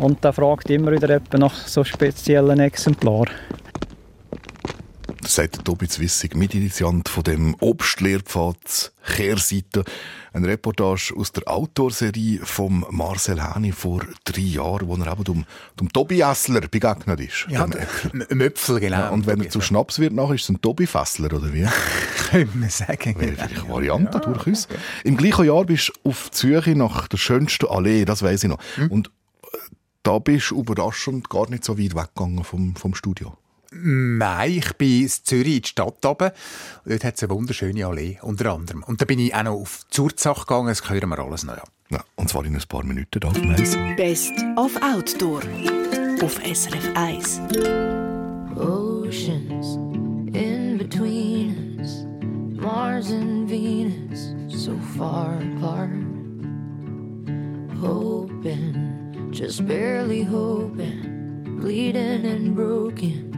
Und 0.00 0.24
da 0.24 0.32
fragt 0.32 0.70
immer 0.70 0.92
wieder 0.92 1.20
nach 1.38 1.54
so 1.66 1.84
speziellen 1.84 2.60
Exemplaren. 2.60 3.30
Das 5.26 5.34
sagt 5.34 5.64
Tobi 5.64 5.88
Zwissig, 5.88 6.36
Mitinitiant 6.36 7.08
von 7.08 7.24
dem 7.24 7.56
Obstlehrpfad 7.58 8.92
Kehrseite. 9.04 9.82
Eine 10.32 10.46
Reportage 10.46 11.14
aus 11.16 11.32
der 11.32 11.48
Autorserie 11.48 12.38
von 12.44 12.84
Marcel 12.90 13.42
Hani 13.42 13.72
vor 13.72 14.02
drei 14.24 14.40
Jahren, 14.40 14.86
wo 14.86 14.94
er 14.94 15.10
eben 15.10 15.24
dem, 15.24 15.44
dem 15.80 15.92
Tobi 15.92 16.20
Essler 16.20 16.60
begegnet 16.60 17.18
ist. 17.18 17.46
Ja, 17.48 17.66
dem 17.66 18.40
Äpfel, 18.40 18.78
genau. 18.78 18.98
Ja, 18.98 19.08
und 19.08 19.26
wenn 19.26 19.40
er 19.40 19.50
zu 19.50 19.60
Schnaps 19.60 19.98
wird, 19.98 20.12
nachher 20.12 20.34
ist 20.34 20.44
es 20.44 20.50
ein 20.50 20.60
Tobi 20.60 20.86
Fessler, 20.86 21.32
oder 21.32 21.52
wie? 21.52 21.66
Könnte 22.30 22.56
man 22.56 22.70
sagen. 22.70 23.18
Wäre 23.18 23.32
vielleicht 23.32 23.60
eine 23.62 23.68
Variante, 23.68 24.18
ja, 24.18 24.20
durchaus. 24.20 24.66
Okay. 24.70 24.78
Im 25.02 25.16
gleichen 25.16 25.46
Jahr 25.46 25.64
bist 25.64 25.92
du 26.04 26.10
auf 26.10 26.30
die 26.30 26.54
Suche 26.54 26.76
nach 26.76 27.08
der 27.08 27.16
schönsten 27.16 27.66
Allee, 27.66 28.04
das 28.04 28.22
weiß 28.22 28.44
ich 28.44 28.48
noch. 28.48 28.58
Mhm. 28.76 28.88
Und 28.92 29.10
da 30.06 30.20
bist 30.20 30.52
du 30.52 30.60
überraschend 30.60 31.28
gar 31.28 31.50
nicht 31.50 31.64
so 31.64 31.76
weit 31.78 31.96
weggegangen 31.96 32.44
vom, 32.44 32.76
vom 32.76 32.94
Studio. 32.94 33.36
Nein, 33.72 34.52
ich 34.52 34.72
bin 34.74 35.02
in 35.02 35.08
Zürich 35.08 35.56
in 35.56 35.62
die 35.62 35.68
Stadt 35.68 36.06
oben. 36.06 36.30
Dort 36.84 37.04
hat 37.04 37.16
es 37.16 37.22
eine 37.24 37.30
wunderschöne 37.30 37.84
Allee, 37.84 38.18
unter 38.22 38.52
anderem. 38.52 38.84
Und 38.84 39.00
da 39.00 39.04
bin 39.04 39.18
ich 39.18 39.34
auch 39.34 39.42
noch 39.42 39.54
auf 39.54 39.80
Zurzach 39.90 40.46
gegangen, 40.46 40.68
das 40.68 40.88
hören 40.88 41.08
wir 41.08 41.18
alles 41.18 41.42
noch. 41.42 41.56
Ja. 41.56 41.64
ja 41.90 42.04
und 42.14 42.28
zwar 42.28 42.44
in 42.44 42.54
ein 42.54 42.62
paar 42.68 42.84
Minuten 42.84 43.24
auf 43.24 43.36
Mais. 43.42 43.76
Best 43.96 44.32
of 44.56 44.70
Outdoor 44.80 45.42
auf 46.22 46.40
SRF 46.44 46.88
1. 46.94 47.40
Oceans 48.56 49.76
in 50.36 50.78
between 50.78 51.78
us, 51.80 52.06
Mars 52.62 53.10
and 53.10 53.50
Venus, 53.50 54.34
so 54.48 54.78
far 54.96 55.36
apart. 55.56 55.90
Hoping 57.80 58.75
just 59.36 59.66
barely 59.68 60.22
hoping, 60.22 61.58
bleeding 61.60 62.24
and 62.24 62.56
broken 62.56 63.30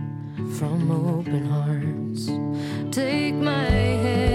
from 0.57 0.93
open 0.93 1.45
hearts. 1.45 2.26
Take 2.95 3.35
my 3.35 3.64
hand. 3.64 4.27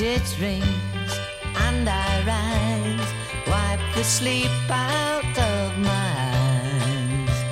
it 0.00 0.36
rings 0.40 1.12
and 1.56 1.86
I 1.86 2.22
rise, 2.24 3.08
wipe 3.46 3.94
the 3.94 4.02
sleep 4.02 4.50
out 4.70 5.38
of 5.38 5.78
my 5.78 6.14
eyes. 6.32 7.44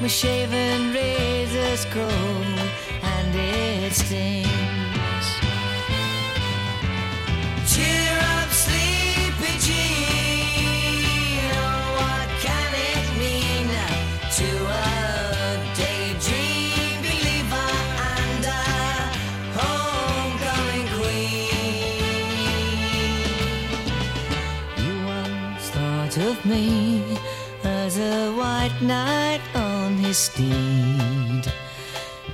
My 0.00 0.08
shaven 0.08 0.94
razor's 0.94 1.84
cold 1.86 2.60
and 3.02 3.34
it 3.34 3.92
stings. 3.92 4.61
me 26.44 27.02
as 27.62 27.98
a 27.98 28.32
white 28.32 28.76
knight 28.80 29.40
on 29.54 29.96
his 29.96 30.18
steed. 30.18 31.44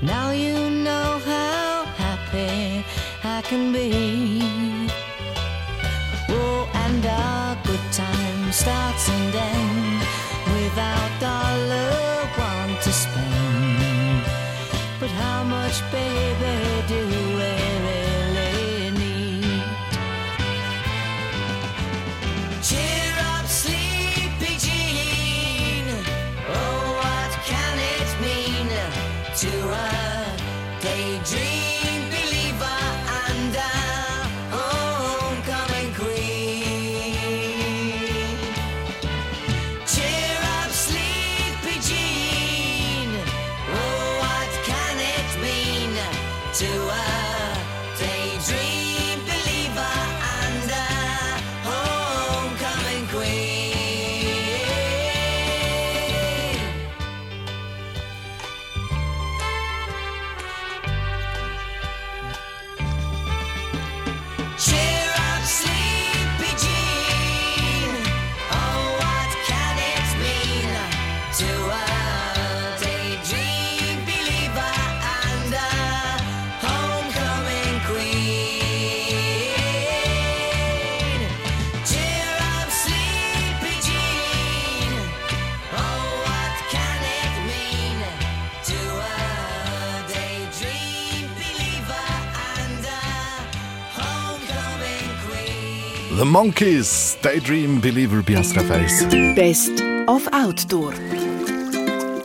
Now 0.01 0.31
you 0.31 0.71
know 0.71 1.21
how 1.25 1.85
happy 1.85 2.85
I 3.25 3.43
can 3.43 3.73
be. 3.73 4.89
Oh, 6.31 6.71
and 6.75 7.05
our 7.05 7.57
good 7.65 7.93
time 7.93 8.53
starts 8.53 9.09
and 9.09 9.35
ends 9.35 10.07
without 10.55 11.11
dollar 11.21 12.29
one 12.37 12.75
to 12.83 12.93
spend. 12.93 14.23
But 15.01 15.11
how 15.11 15.45
much, 15.45 15.83
baby? 15.91 16.68
The 96.19 96.25
Monkeys, 96.25 97.17
Daydream 97.23 97.81
Believer 97.81 98.25
bei 98.25 98.43
SRF 98.43 98.69
1. 98.73 99.07
Best 99.37 99.71
of 100.09 100.27
Outdoor. 100.33 100.93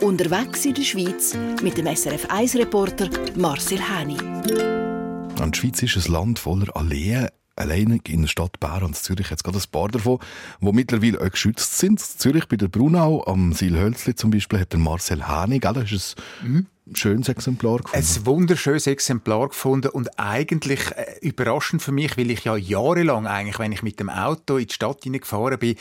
Unterwegs 0.00 0.64
in 0.64 0.74
der 0.74 0.82
Schweiz 0.82 1.38
mit 1.62 1.78
dem 1.78 1.86
SRF 1.86 2.28
1 2.28 2.56
Reporter 2.56 3.08
Marcel 3.36 3.78
Hani. 3.78 4.16
Die 4.16 5.56
Schweiz 5.56 5.80
ist 5.80 6.08
ein 6.08 6.12
Land 6.12 6.40
voller 6.40 6.76
Alleen. 6.76 7.28
Alleine 7.54 8.00
in 8.08 8.22
der 8.22 8.28
Stadt 8.28 8.58
Bern 8.58 8.82
und 8.82 8.96
Zürich 8.96 9.30
jetzt 9.30 9.44
gerade 9.44 9.58
ein 9.58 9.70
paar 9.70 9.86
davon, 9.86 10.18
die 10.60 10.72
mittlerweile 10.72 11.20
auch 11.20 11.30
geschützt 11.30 11.78
sind. 11.78 12.00
In 12.00 12.18
Zürich 12.18 12.48
bei 12.48 12.56
der 12.56 12.66
Brunau, 12.66 13.22
am 13.28 13.52
Silhölzli 13.52 14.16
zum 14.16 14.32
Beispiel, 14.32 14.58
hat 14.58 14.72
der 14.72 14.80
Marcel 14.80 15.28
Hani, 15.28 15.60
gell, 15.60 15.72
das 15.72 15.92
ist 15.92 16.16
ein 16.42 16.50
mhm. 16.50 16.66
Schönes 16.92 17.28
Exemplar 17.28 17.78
gefunden. 17.78 18.06
Ein 18.06 18.26
wunderschönes 18.26 18.86
Exemplar 18.86 19.48
gefunden 19.48 19.88
und 19.88 20.18
eigentlich 20.18 20.80
äh, 20.92 21.18
überraschend 21.20 21.82
für 21.82 21.92
mich, 21.92 22.16
weil 22.18 22.30
ich 22.30 22.44
ja 22.44 22.56
jahrelang 22.56 23.26
eigentlich, 23.26 23.58
wenn 23.58 23.72
ich 23.72 23.82
mit 23.82 24.00
dem 24.00 24.10
Auto 24.10 24.56
in 24.56 24.66
die 24.66 24.74
Stadt 24.74 25.02
hineingefahren 25.04 25.58
bin, 25.58 25.76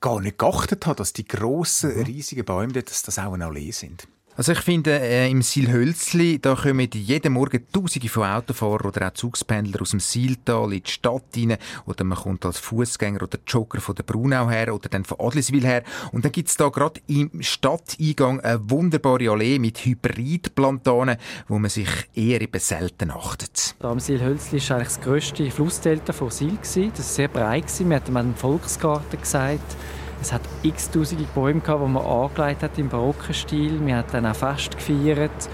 gar 0.00 0.20
nicht 0.20 0.38
geachtet 0.38 0.86
habe, 0.86 0.96
dass 0.96 1.12
die 1.12 1.24
grossen, 1.24 1.96
mhm. 1.96 2.02
riesigen 2.04 2.44
Bäume, 2.44 2.72
dass 2.72 3.02
das 3.02 3.18
auch 3.18 3.34
eine 3.34 3.46
Allee 3.46 3.70
sind. 3.70 4.08
Also 4.36 4.52
ich 4.52 4.60
finde, 4.60 4.98
äh, 4.98 5.30
im 5.30 5.42
Silhölzli, 5.42 6.38
da 6.40 6.54
kommen 6.54 6.88
jeden 6.92 7.32
Morgen 7.32 7.66
Tausende 7.72 8.08
von 8.08 8.24
Autofahrern 8.24 8.86
oder 8.86 9.08
auch 9.08 9.12
Zugspendler 9.12 9.82
aus 9.82 9.90
dem 9.90 10.00
Siltal 10.00 10.72
in 10.72 10.82
die 10.82 10.90
Stadt 10.90 11.24
rein. 11.36 11.56
Oder 11.84 12.04
man 12.04 12.16
kommt 12.16 12.46
als 12.46 12.58
Fußgänger 12.58 13.22
oder 13.24 13.38
Jogger 13.46 13.80
von 13.80 13.96
der 13.96 14.04
Brunau 14.04 14.48
her 14.48 14.74
oder 14.74 14.88
dann 14.88 15.04
von 15.04 15.18
Adliswil 15.20 15.66
her. 15.66 15.82
Und 16.12 16.24
dann 16.24 16.32
gibt's 16.32 16.56
da 16.56 16.68
gerade 16.68 17.00
im 17.06 17.42
Stadteingang 17.42 18.40
eine 18.40 18.70
wunderbare 18.70 19.30
Allee 19.30 19.58
mit 19.58 19.84
Hybridplantanen, 19.84 21.16
wo 21.48 21.58
man 21.58 21.68
sich 21.68 21.88
eher 22.14 22.40
eben 22.40 22.60
selten 22.60 23.10
achtet. 23.10 23.74
Am 23.80 24.00
Silhölzli 24.00 24.60
war 24.70 24.76
eigentlich 24.76 24.88
das 24.88 25.00
grösste 25.00 25.50
Flussdelta 25.50 26.12
von 26.12 26.30
Sil. 26.30 26.56
Das 26.62 26.76
war 26.76 27.04
sehr 27.04 27.28
breit. 27.28 27.66
Wir 27.78 27.96
hatten 27.96 28.16
einen 28.16 28.34
Volksgarten 28.36 29.20
gesagt. 29.20 29.76
Es 30.22 30.32
hat 30.32 30.42
x-tausende 30.62 31.24
Bäume, 31.34 31.60
gehabt, 31.60 31.82
die 31.82 31.88
man 31.88 32.04
angelegt 32.04 32.62
hat 32.62 32.78
im 32.78 32.88
barocken 32.88 33.32
Stil. 33.32 33.84
Wir 33.84 33.96
haben 33.96 34.08
dann 34.12 34.26
auch 34.26 34.36
Fest 34.36 34.76
gefeiert. 34.76 35.48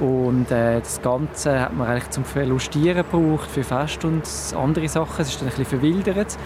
Und 0.00 0.50
äh, 0.52 0.78
das 0.78 1.02
Ganze 1.02 1.60
hat 1.60 1.76
man 1.76 1.88
eigentlich 1.88 2.10
zum 2.10 2.24
Verlustieren 2.24 3.04
gebraucht, 3.04 3.50
für 3.50 3.64
Fest 3.64 4.04
und 4.04 4.22
andere 4.56 4.88
Sachen. 4.88 5.22
Es 5.22 5.30
ist 5.30 5.40
dann 5.40 5.48
ein 5.48 5.56
bisschen 5.56 5.80
verwildert. 5.80 6.36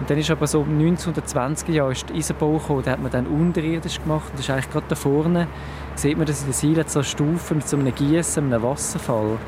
Und 0.00 0.08
dann 0.08 0.18
ist 0.18 0.30
aber 0.30 0.46
so 0.46 0.60
um 0.60 0.78
1920er 0.78 1.72
Jahren 1.72 1.92
ist 1.92 2.08
der 2.08 2.16
Eisenbau 2.16 2.58
gekommen, 2.58 2.82
den 2.82 2.92
hat 2.92 3.02
man 3.02 3.10
dann 3.10 3.26
unterirdisch 3.26 4.00
gemacht. 4.00 4.30
Und 4.30 4.38
das 4.38 4.40
ist 4.40 4.50
eigentlich 4.50 4.70
gerade 4.70 4.86
da 4.88 4.94
vorne, 4.94 5.46
sieht 5.94 6.16
man 6.16 6.26
das 6.26 6.40
in 6.40 6.46
der 6.46 6.54
Seile, 6.54 6.88
so 6.88 7.02
Stufen 7.02 7.58
mit 7.58 7.68
so 7.68 7.76
einem 7.76 7.94
Gießen, 7.94 8.44
einem 8.44 8.62
Wasserfall. 8.62 9.38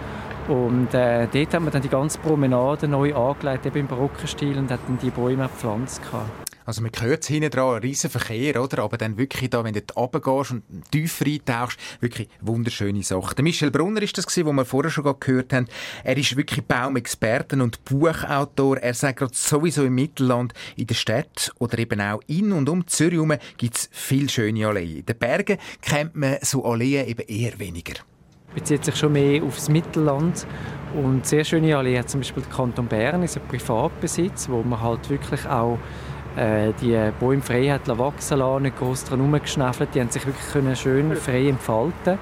Und 0.48 0.92
äh, 0.92 1.26
dort 1.32 1.54
hat 1.54 1.62
man 1.62 1.72
dann 1.72 1.82
die 1.82 1.88
ganze 1.88 2.18
Promenade 2.18 2.86
neu 2.86 3.14
angelegt, 3.14 3.64
eben 3.64 3.78
im 3.78 3.86
barocken 3.86 4.28
Stil, 4.28 4.58
und 4.58 4.70
hat 4.70 4.80
dann 4.86 4.98
die 4.98 5.10
Bäume 5.10 5.44
gepflanzt. 5.44 6.02
Gehabt. 6.02 6.43
Also 6.64 6.83
man 6.83 6.90
hört 6.98 7.22
es 7.22 7.29
hinten 7.29 7.50
dran, 7.50 7.77
ein 7.77 7.83
riesen 7.83 8.11
Verkehr, 8.11 8.62
oder? 8.62 8.83
Aber 8.83 8.96
dann 8.96 9.18
wirklich 9.18 9.50
da, 9.50 9.64
wenn 9.64 9.74
du 9.74 9.83
runtergehst 9.96 10.53
und 10.53 10.62
tiefer 10.90 11.27
eintauchst, 11.27 11.79
wirklich 12.00 12.29
wunderschöne 12.40 13.03
Sachen. 13.03 13.37
Der 13.37 13.42
Michel 13.42 13.70
Brunner 13.70 14.03
ist 14.03 14.16
das 14.16 14.27
gewesen, 14.27 14.46
wo 14.46 14.53
wir 14.53 14.64
vorher 14.64 14.90
schon 14.90 15.05
gehört 15.18 15.53
haben. 15.53 15.68
Er 16.03 16.16
ist 16.16 16.37
wirklich 16.37 16.64
Baumexperten 16.64 17.61
und 17.61 17.85
Buchautor. 17.85 18.79
Er 18.79 18.94
sagt 18.94 19.18
gerade 19.18 19.35
sowieso 19.35 19.85
im 19.85 19.94
Mittelland, 19.94 20.55
in 20.77 20.87
der 20.87 20.94
Stadt 20.94 21.53
oder 21.59 21.79
eben 21.79 22.00
auch 22.00 22.20
in 22.27 22.53
und 22.53 22.68
um 22.68 22.87
Zürich 22.87 23.14
herum 23.14 23.35
gibt 23.57 23.77
es 23.77 23.88
viele 23.92 24.29
schöne 24.29 24.66
Alleen. 24.66 24.98
In 24.98 25.07
den 25.07 25.18
Bergen 25.18 25.59
kennt 25.83 26.14
man 26.16 26.38
so 26.42 26.64
Alleen 26.64 27.07
eben 27.07 27.27
eher 27.27 27.59
weniger 27.59 27.94
bezieht 28.55 28.85
sich 28.85 28.96
schon 28.96 29.12
mehr 29.12 29.42
aufs 29.42 29.68
Mittelland. 29.68 30.46
Und 30.94 31.27
sehr 31.27 31.44
schöne 31.44 31.77
Alleen 31.77 31.98
hat 31.98 32.09
zum 32.09 32.20
Beispiel 32.20 32.44
der 32.44 32.53
Kanton 32.53 32.87
Bern, 32.87 33.22
ist 33.22 33.37
ein 33.37 33.46
Privatbesitz, 33.48 34.48
wo 34.48 34.62
man 34.62 34.81
halt 34.81 35.11
wirklich 35.11 35.44
auch 35.46 35.79
äh, 36.36 36.72
die 36.80 36.98
Bäume 37.20 37.42
frei 37.42 37.68
hat 37.68 37.86
wachsen 37.86 38.38
lassen, 38.38 38.62
nicht 38.62 38.78
groß 38.78 39.04
dran 39.04 39.20
herumgeschnäffelt. 39.20 39.94
Die 39.94 40.00
haben 40.00 40.10
sich 40.10 40.24
wirklich 40.26 40.78
schön 40.80 41.14
frei 41.16 41.48
entfalten 41.48 42.18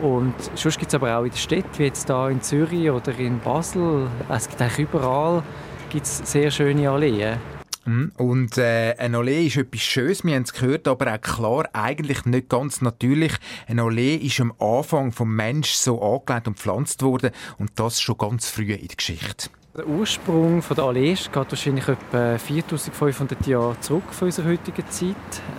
und 0.00 0.34
sonst 0.54 0.78
gibt 0.78 0.90
es 0.90 0.94
aber 0.94 1.16
auch 1.16 1.24
in 1.24 1.30
der 1.30 1.38
Stadt, 1.38 1.78
wie 1.78 1.84
jetzt 1.84 2.06
hier 2.06 2.28
in 2.28 2.42
Zürich 2.42 2.90
oder 2.90 3.18
in 3.18 3.40
Basel, 3.40 4.08
es 4.28 4.48
gibt 4.48 4.60
eigentlich 4.60 4.78
überall 4.80 5.42
gibt's 5.88 6.30
sehr 6.30 6.50
schöne 6.50 6.90
Alleen. 6.90 7.38
Mhm. 7.84 8.12
Und 8.16 8.58
äh, 8.58 8.94
ein 8.98 9.14
Allee 9.14 9.46
ist 9.46 9.56
etwas 9.56 9.80
Schönes, 9.80 10.24
wir 10.24 10.34
haben 10.34 10.42
es 10.42 10.52
gehört, 10.52 10.88
aber 10.88 11.14
auch 11.14 11.20
klar, 11.20 11.68
eigentlich 11.72 12.24
nicht 12.24 12.48
ganz 12.48 12.82
natürlich. 12.82 13.32
Ein 13.68 13.78
Allee 13.78 14.16
ist 14.16 14.40
am 14.40 14.52
Anfang 14.58 15.12
vom 15.12 15.34
Mensch 15.34 15.70
so 15.70 16.02
angelegt 16.02 16.48
und 16.48 16.56
gepflanzt 16.56 17.02
worden 17.02 17.30
und 17.58 17.70
das 17.76 18.00
schon 18.00 18.18
ganz 18.18 18.50
früh 18.50 18.72
in 18.72 18.88
der 18.88 18.96
Geschichte. 18.96 19.48
Der 19.76 19.86
Ursprung 19.86 20.62
von 20.62 20.74
der 20.74 20.86
Allee 20.86 21.12
geht 21.12 21.34
wahrscheinlich 21.34 21.86
etwa 21.86 22.38
4500 22.38 23.46
Jahre 23.46 23.78
zurück 23.80 24.10
von 24.10 24.28
unserer 24.28 24.48
heutigen 24.48 24.88
Zeit. 24.88 25.14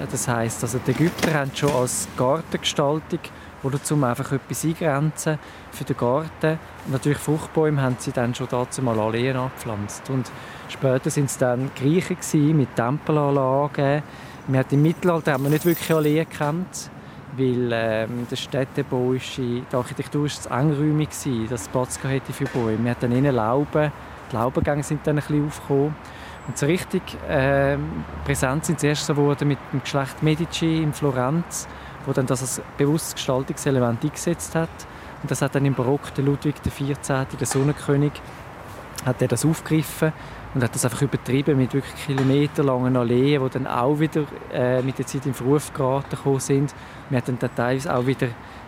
Das 0.10 0.28
heißt, 0.28 0.64
also 0.64 0.80
die 0.80 0.90
Ägypter 0.90 1.36
haben 1.36 1.52
schon 1.54 1.72
als 1.72 2.08
Gartengestaltung 2.18 3.20
oder 3.62 3.84
zum 3.84 4.04
einfach 4.04 4.32
etwas 4.32 4.66
eingrenzen 4.66 5.38
für 5.72 5.84
den 5.84 5.98
Garten. 5.98 6.58
Und 6.86 6.94
natürlich 6.94 7.20
Fruchtbäume 7.20 7.80
haben 7.80 7.98
sie 8.00 8.12
dann 8.12 8.34
schon 8.34 8.48
dazu 8.50 8.82
mal 8.82 9.00
Alleen 9.00 9.36
angepflanzt. 9.36 10.10
Und 10.10 10.32
später 10.68 11.12
sind 11.12 11.26
es 11.26 11.38
dann 11.38 11.70
Griechen 11.76 12.58
mit 12.58 12.76
Tempelanlagen. 12.76 14.02
Wir 14.48 14.66
im 14.72 14.82
Mittelalter 14.82 15.34
haben 15.34 15.44
wir 15.44 15.52
nicht 15.52 15.66
wirklich 15.66 15.94
Alleen 15.94 16.28
gekannt 16.28 16.90
weil 17.38 17.70
ähm, 17.72 18.28
der 18.30 18.36
Städtebau 18.36 19.14
die 19.14 19.64
Architektur 19.72 20.26
ist 20.26 20.44
zu 20.44 20.50
engräumig 20.50 21.10
war, 21.10 21.48
dass 21.50 21.62
es 21.62 21.68
Platz 21.68 22.00
hatte 22.04 22.34
für 22.34 22.46
Bäume. 22.46 22.84
Wir 22.84 22.92
hatten 22.92 23.12
innen 23.12 23.36
Lauben, 23.36 23.92
die 24.32 24.36
Laubengänge 24.36 24.84
sind 24.84 25.06
dann 25.06 25.18
ein 25.18 25.24
bisschen 25.24 25.46
aufgekommen. 25.46 25.96
Und 26.48 26.58
so 26.58 26.66
richtig 26.66 27.02
äh, 27.30 27.78
präsent 28.26 28.66
sind 28.66 28.80
sie 28.80 28.88
erst 28.88 29.06
so 29.06 29.14
geworden 29.14 29.50
mit 29.50 29.60
dem 29.74 29.82
Geschlecht 29.82 30.24
Medici 30.24 30.82
in 30.82 30.94
Florenz, 30.94 31.68
wo 32.06 32.14
dann 32.14 32.26
das 32.26 32.42
als 32.42 32.62
bewusstes 32.78 33.16
Gestaltungselement 33.16 34.04
eingesetzt 34.04 34.56
hat. 34.56 34.70
Und 35.22 35.30
das 35.30 35.42
hat 35.42 35.56
dann 35.56 35.66
im 35.66 35.74
Barock 35.74 36.14
der 36.16 36.24
Ludwig 36.24 36.56
XIV., 36.64 37.26
der 37.38 37.48
Sonnenkönig, 37.48 38.14
hat 39.06 39.22
er 39.22 39.28
das 39.28 39.46
aufgegriffen 39.46 40.14
und 40.54 40.64
hat 40.64 40.74
das 40.74 40.86
einfach 40.86 41.02
übertrieben 41.02 41.58
mit 41.58 41.74
wirklich 41.74 41.96
kilometerlangen 42.06 42.96
Alleen, 42.96 43.44
die 43.44 43.50
dann 43.52 43.68
auch 43.68 44.00
wieder 44.00 44.26
äh, 44.52 44.82
mit 44.82 44.98
der 44.98 45.06
Zeit 45.06 45.26
in 45.26 45.34
Verruf 45.34 45.74
geraten 45.74 46.40
sind. 46.40 46.74
Wir 47.10 47.20
haben 47.20 47.38
dann 47.40 47.56
teilweise 47.56 47.96
auch 47.96 48.06
wieder 48.06 48.28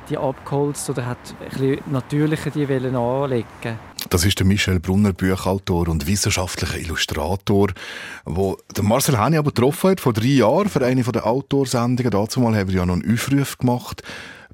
die 0.10 0.18
abgeholzt 0.18 0.90
oder 0.90 1.06
hat 1.06 1.18
ein 1.40 1.50
bisschen 1.50 1.80
natürlicher 1.92 2.50
die 2.50 2.66
anlegen 2.66 3.80
das 4.10 4.26
ist 4.26 4.40
der 4.40 4.46
Michel 4.46 4.80
Brunner, 4.80 5.14
Buchautor 5.14 5.88
und 5.88 6.08
wissenschaftlicher 6.08 6.80
Illustrator, 6.80 7.68
der 8.26 8.84
Marcel 8.84 9.18
Hani 9.18 9.38
aber 9.38 9.52
getroffen 9.52 9.92
hat 9.92 10.00
vor 10.00 10.14
drei 10.14 10.28
Jahren 10.28 10.70
für 10.70 10.84
eine 10.84 11.04
der 11.04 11.28
Autorsendungen. 11.28 12.12
Dazu 12.12 12.42
haben 12.42 12.68
wir 12.68 12.76
ja 12.76 12.86
noch 12.86 12.96
einen 12.96 13.14
Aufruf 13.14 13.58
gemacht 13.58 14.02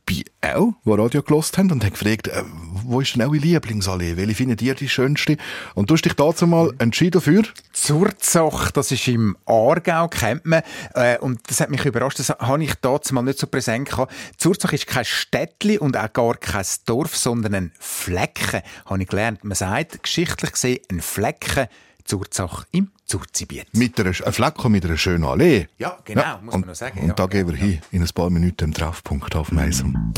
bei 0.06 0.24
auch, 0.54 0.74
die 0.86 0.92
Radio 0.92 1.22
gelost 1.24 1.58
haben 1.58 1.72
und 1.72 1.84
haben 1.84 1.92
gefragt, 1.92 2.28
äh, 2.28 2.44
wo 2.84 3.02
ist 3.02 3.16
denn 3.16 3.24
eure 3.24 3.38
Lieblingsallee? 3.38 4.18
Welche 4.18 4.36
findet 4.36 4.62
ihr 4.62 4.76
die 4.76 4.88
schönste? 4.88 5.38
Und 5.74 5.90
du 5.90 5.96
hast 5.96 6.06
dich 6.06 6.14
dazu 6.14 6.46
mal 6.46 6.72
entschieden 6.78 7.22
für? 7.22 7.44
Zurzach, 7.74 8.72
das 8.72 8.92
ist 8.92 9.08
im 9.08 9.36
Aargau, 9.46 10.08
kennt 10.08 10.46
man. 10.46 10.62
Äh, 10.94 11.18
und 11.20 11.42
das 11.50 11.60
hat 11.62 11.72
mich 11.72 11.84
überrascht, 11.86 12.20
das 12.20 12.30
habe 12.30 12.64
ich 12.64 12.76
dazu 12.76 13.14
mal 13.14 13.24
nicht 13.24 13.40
so 13.40 13.48
präsent 13.48 13.90
gehabt. 13.90 14.14
Zurzach 14.38 14.74
ist 14.74 14.88
kein 14.88 15.06
Städtli 15.06 15.78
und 15.80 15.98
auch 15.98 16.14
gar 16.14 16.36
kein 16.36 16.66
Dorf, 16.86 17.16
sondern 17.18 17.56
ein 17.56 17.72
Flecken, 17.80 18.62
habe 18.86 19.02
ich 19.02 19.08
gelernt. 19.08 19.44
Man 19.44 19.56
sagt, 19.56 20.04
geschichtlich 20.04 20.52
gesehen, 20.52 20.80
ein 20.92 21.02
Flecken 21.02 21.68
Zurzach 22.06 22.66
im 22.72 22.92
Zurzibiet. 23.06 23.68
Mit 23.74 24.00
einer, 24.00 24.10
ein 24.10 24.34
Flecken 24.34 24.72
mit 24.72 24.86
einer 24.86 24.98
schönen 24.98 25.24
Allee. 25.24 25.68
Ja, 25.78 25.98
genau, 26.04 26.22
ja. 26.22 26.40
muss 26.42 26.54
man 26.54 26.62
noch 26.62 26.76
sagen. 26.76 27.02
Und 27.02 27.08
ja, 27.10 27.14
da 27.14 27.28
gehen 27.28 27.48
wir 27.48 27.56
hin, 27.56 27.82
in 27.92 28.02
ein 28.02 28.10
paar 28.14 28.30
Minuten 28.30 28.66
im 28.66 28.74
Treffpunkt 28.74 29.36
auf 29.36 29.52
Meisum. 29.52 30.14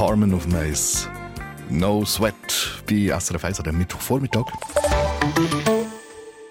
Carmen 0.00 0.32
auf 0.32 0.46
Mais. 0.46 1.10
No 1.68 2.06
Sweat 2.06 2.82
bei 2.88 3.14
SRF 3.20 3.44
1 3.44 3.60
am 3.60 3.76
Mittwochvormittag. 3.76 4.46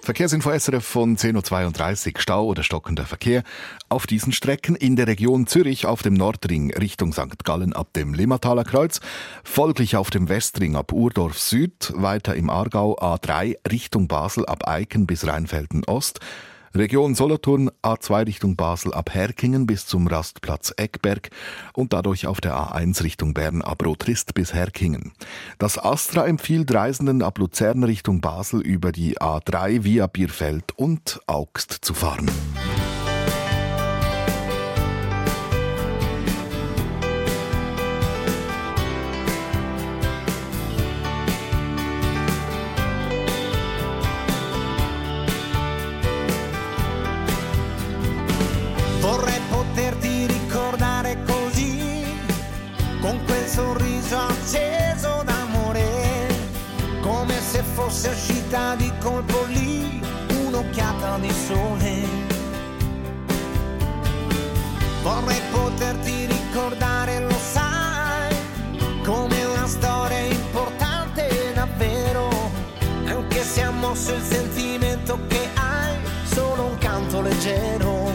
Verkehrsinfo 0.04 0.52
SRF 0.52 0.86
von 0.86 1.18
10.32 1.18 2.14
Uhr. 2.14 2.22
Stau 2.22 2.46
oder 2.46 2.62
stockender 2.62 3.08
Verkehr 3.08 3.42
auf 3.90 4.06
diesen 4.06 4.34
Strecken 4.34 4.76
in 4.76 4.96
der 4.96 5.08
Region 5.08 5.48
Zürich 5.48 5.88
auf 5.88 6.04
dem 6.04 6.14
Nordring 6.14 6.72
Richtung 6.76 7.12
St. 7.12 7.44
Gallen 7.44 7.74
ab 7.74 7.92
dem 7.94 8.14
Limmataler 8.14 8.66
Kreuz, 8.66 9.00
folglich 9.44 9.96
auf 9.96 10.12
dem 10.12 10.30
Westring 10.30 10.76
ab 10.76 10.94
Urdorf 10.94 11.40
Süd, 11.40 11.92
weiter 11.96 12.36
im 12.36 12.52
Aargau 12.52 13.00
A3 13.00 13.56
Richtung 13.72 14.08
Basel 14.08 14.46
ab 14.46 14.68
Eiken 14.68 15.08
bis 15.08 15.26
Rheinfelden 15.26 15.86
Ost, 15.86 16.20
Region 16.76 17.16
Solothurn 17.16 17.70
A2 17.82 18.28
Richtung 18.28 18.56
Basel 18.56 18.94
ab 18.94 19.14
Herkingen 19.14 19.66
bis 19.66 19.86
zum 19.86 20.08
Rastplatz 20.08 20.74
Eckberg 20.78 21.30
und 21.74 21.94
dadurch 21.94 22.28
auf 22.28 22.42
der 22.42 22.54
A1 22.54 23.04
Richtung 23.04 23.34
Bern 23.34 23.62
ab 23.62 23.86
Rotrist 23.86 24.34
bis 24.34 24.54
Herkingen. 24.54 25.14
Das 25.58 25.78
Astra 25.78 26.28
empfiehlt 26.28 26.74
Reisenden 26.74 27.24
ab 27.24 27.38
Luzern 27.40 27.84
Richtung 27.84 28.22
Basel 28.22 28.62
über 28.62 28.92
die 28.92 29.18
A3 29.18 29.84
via 29.84 30.08
Bierfeld 30.08 30.78
und 30.78 31.20
Augst 31.28 31.72
zu 31.72 31.94
fahren. 31.94 32.30
Fosse 58.00 58.10
uscita 58.12 58.76
di 58.76 58.90
colpo 59.00 59.44
lì 59.48 60.02
un'occhiata 60.46 61.18
di 61.18 61.32
sole. 61.32 62.08
Vorrei 65.04 65.42
poterti 65.52 66.26
ricordare, 66.26 67.20
lo 67.20 67.38
sai, 67.52 68.34
come 69.04 69.44
una 69.44 69.68
storia 69.68 70.20
importante 70.20 71.52
davvero, 71.54 72.30
anche 73.06 73.44
se 73.44 73.64
ha 73.64 73.72
mosso 73.72 74.14
il 74.14 74.24
sentimento 74.24 75.20
che 75.28 75.50
hai, 75.56 75.98
solo 76.24 76.68
un 76.68 76.78
canto 76.78 77.20
leggero. 77.20 78.12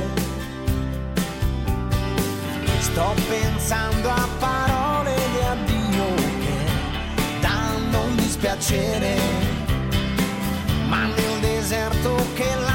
Sto 2.78 3.14
pensando 3.28 4.08
a 4.08 4.28
parole 4.38 5.14
di 5.14 5.44
addio 5.44 6.14
che 6.14 7.40
danno 7.40 8.02
un 8.04 8.16
dispiacere, 8.16 9.43
desierto 11.64 12.14
que 12.36 12.44
la 12.56 12.73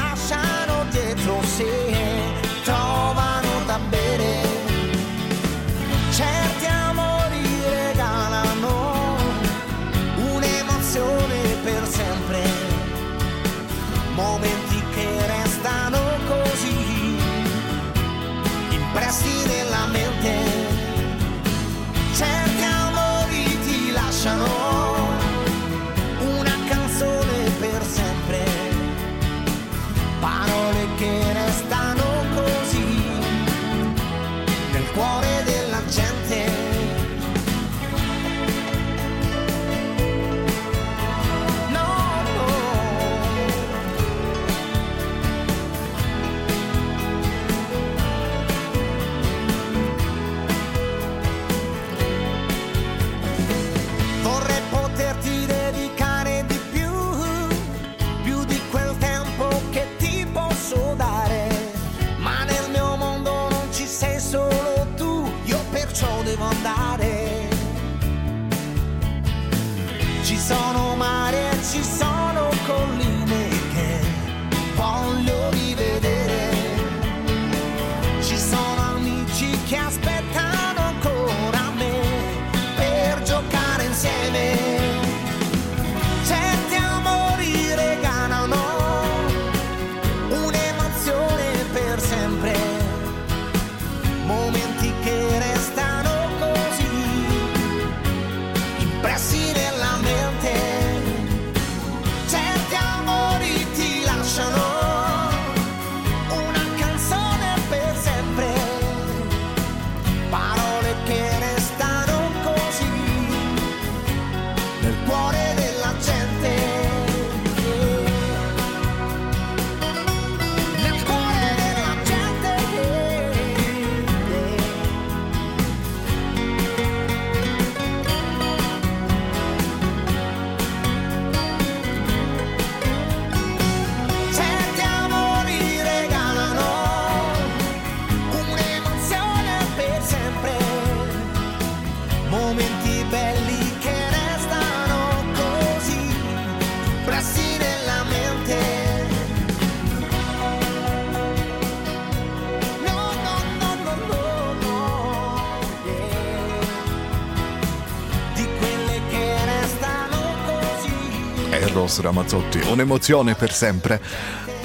Eros 161.90 162.04
Ramazzotti. 162.04 162.60
Un'emozione 162.70 163.34
per 163.34 163.52
sempre. 163.52 164.00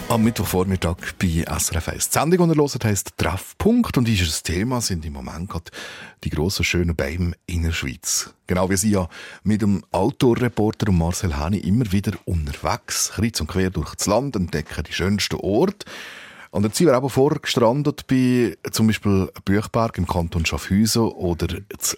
Am 0.08 0.22
Mittwochvormittag 0.22 1.14
bei 1.18 1.42
SRF 1.58 1.88
1. 1.88 2.10
Die 2.10 2.18
Sendung, 2.18 2.50
die 2.50 2.54
ihr 2.54 2.62
hört, 2.62 2.84
heisst 2.84 3.16
Treffpunkt 3.16 3.96
und 3.96 4.06
das 4.06 4.42
Thema 4.42 4.82
sind 4.82 5.06
im 5.06 5.14
Moment 5.14 5.48
gerade 5.48 5.70
die 6.22 6.28
grossen, 6.28 6.64
schönen 6.64 6.94
Bäume 6.94 7.32
in 7.46 7.62
der 7.62 7.72
Schweiz. 7.72 8.34
Genau 8.46 8.68
wie 8.68 8.76
Sie 8.76 8.90
ja 8.90 9.08
mit 9.42 9.62
dem 9.62 9.82
Outdoor-Reporter 9.90 10.92
Marcel 10.92 11.34
Hani 11.34 11.56
immer 11.60 11.90
wieder 11.90 12.12
unterwegs, 12.26 13.12
kreuz 13.14 13.40
und 13.40 13.46
quer 13.46 13.70
durch 13.70 13.94
das 13.94 14.06
Land, 14.06 14.37
entdecken 14.37 14.84
die 14.87 14.92
schönsten 14.92 15.37
Orte. 15.37 15.87
Und 16.54 16.62
jetzt 16.62 16.76
sind 16.76 16.86
wir 16.86 16.94
aber 16.94 17.10
vorher 17.10 17.40
gestrandet 17.40 18.06
bei 18.06 18.56
zum 18.70 18.86
Beispiel 18.86 19.28
Büchberg 19.44 19.98
im 19.98 20.06
Kanton 20.06 20.46
Schaffhausen 20.46 21.02
oder 21.02 21.48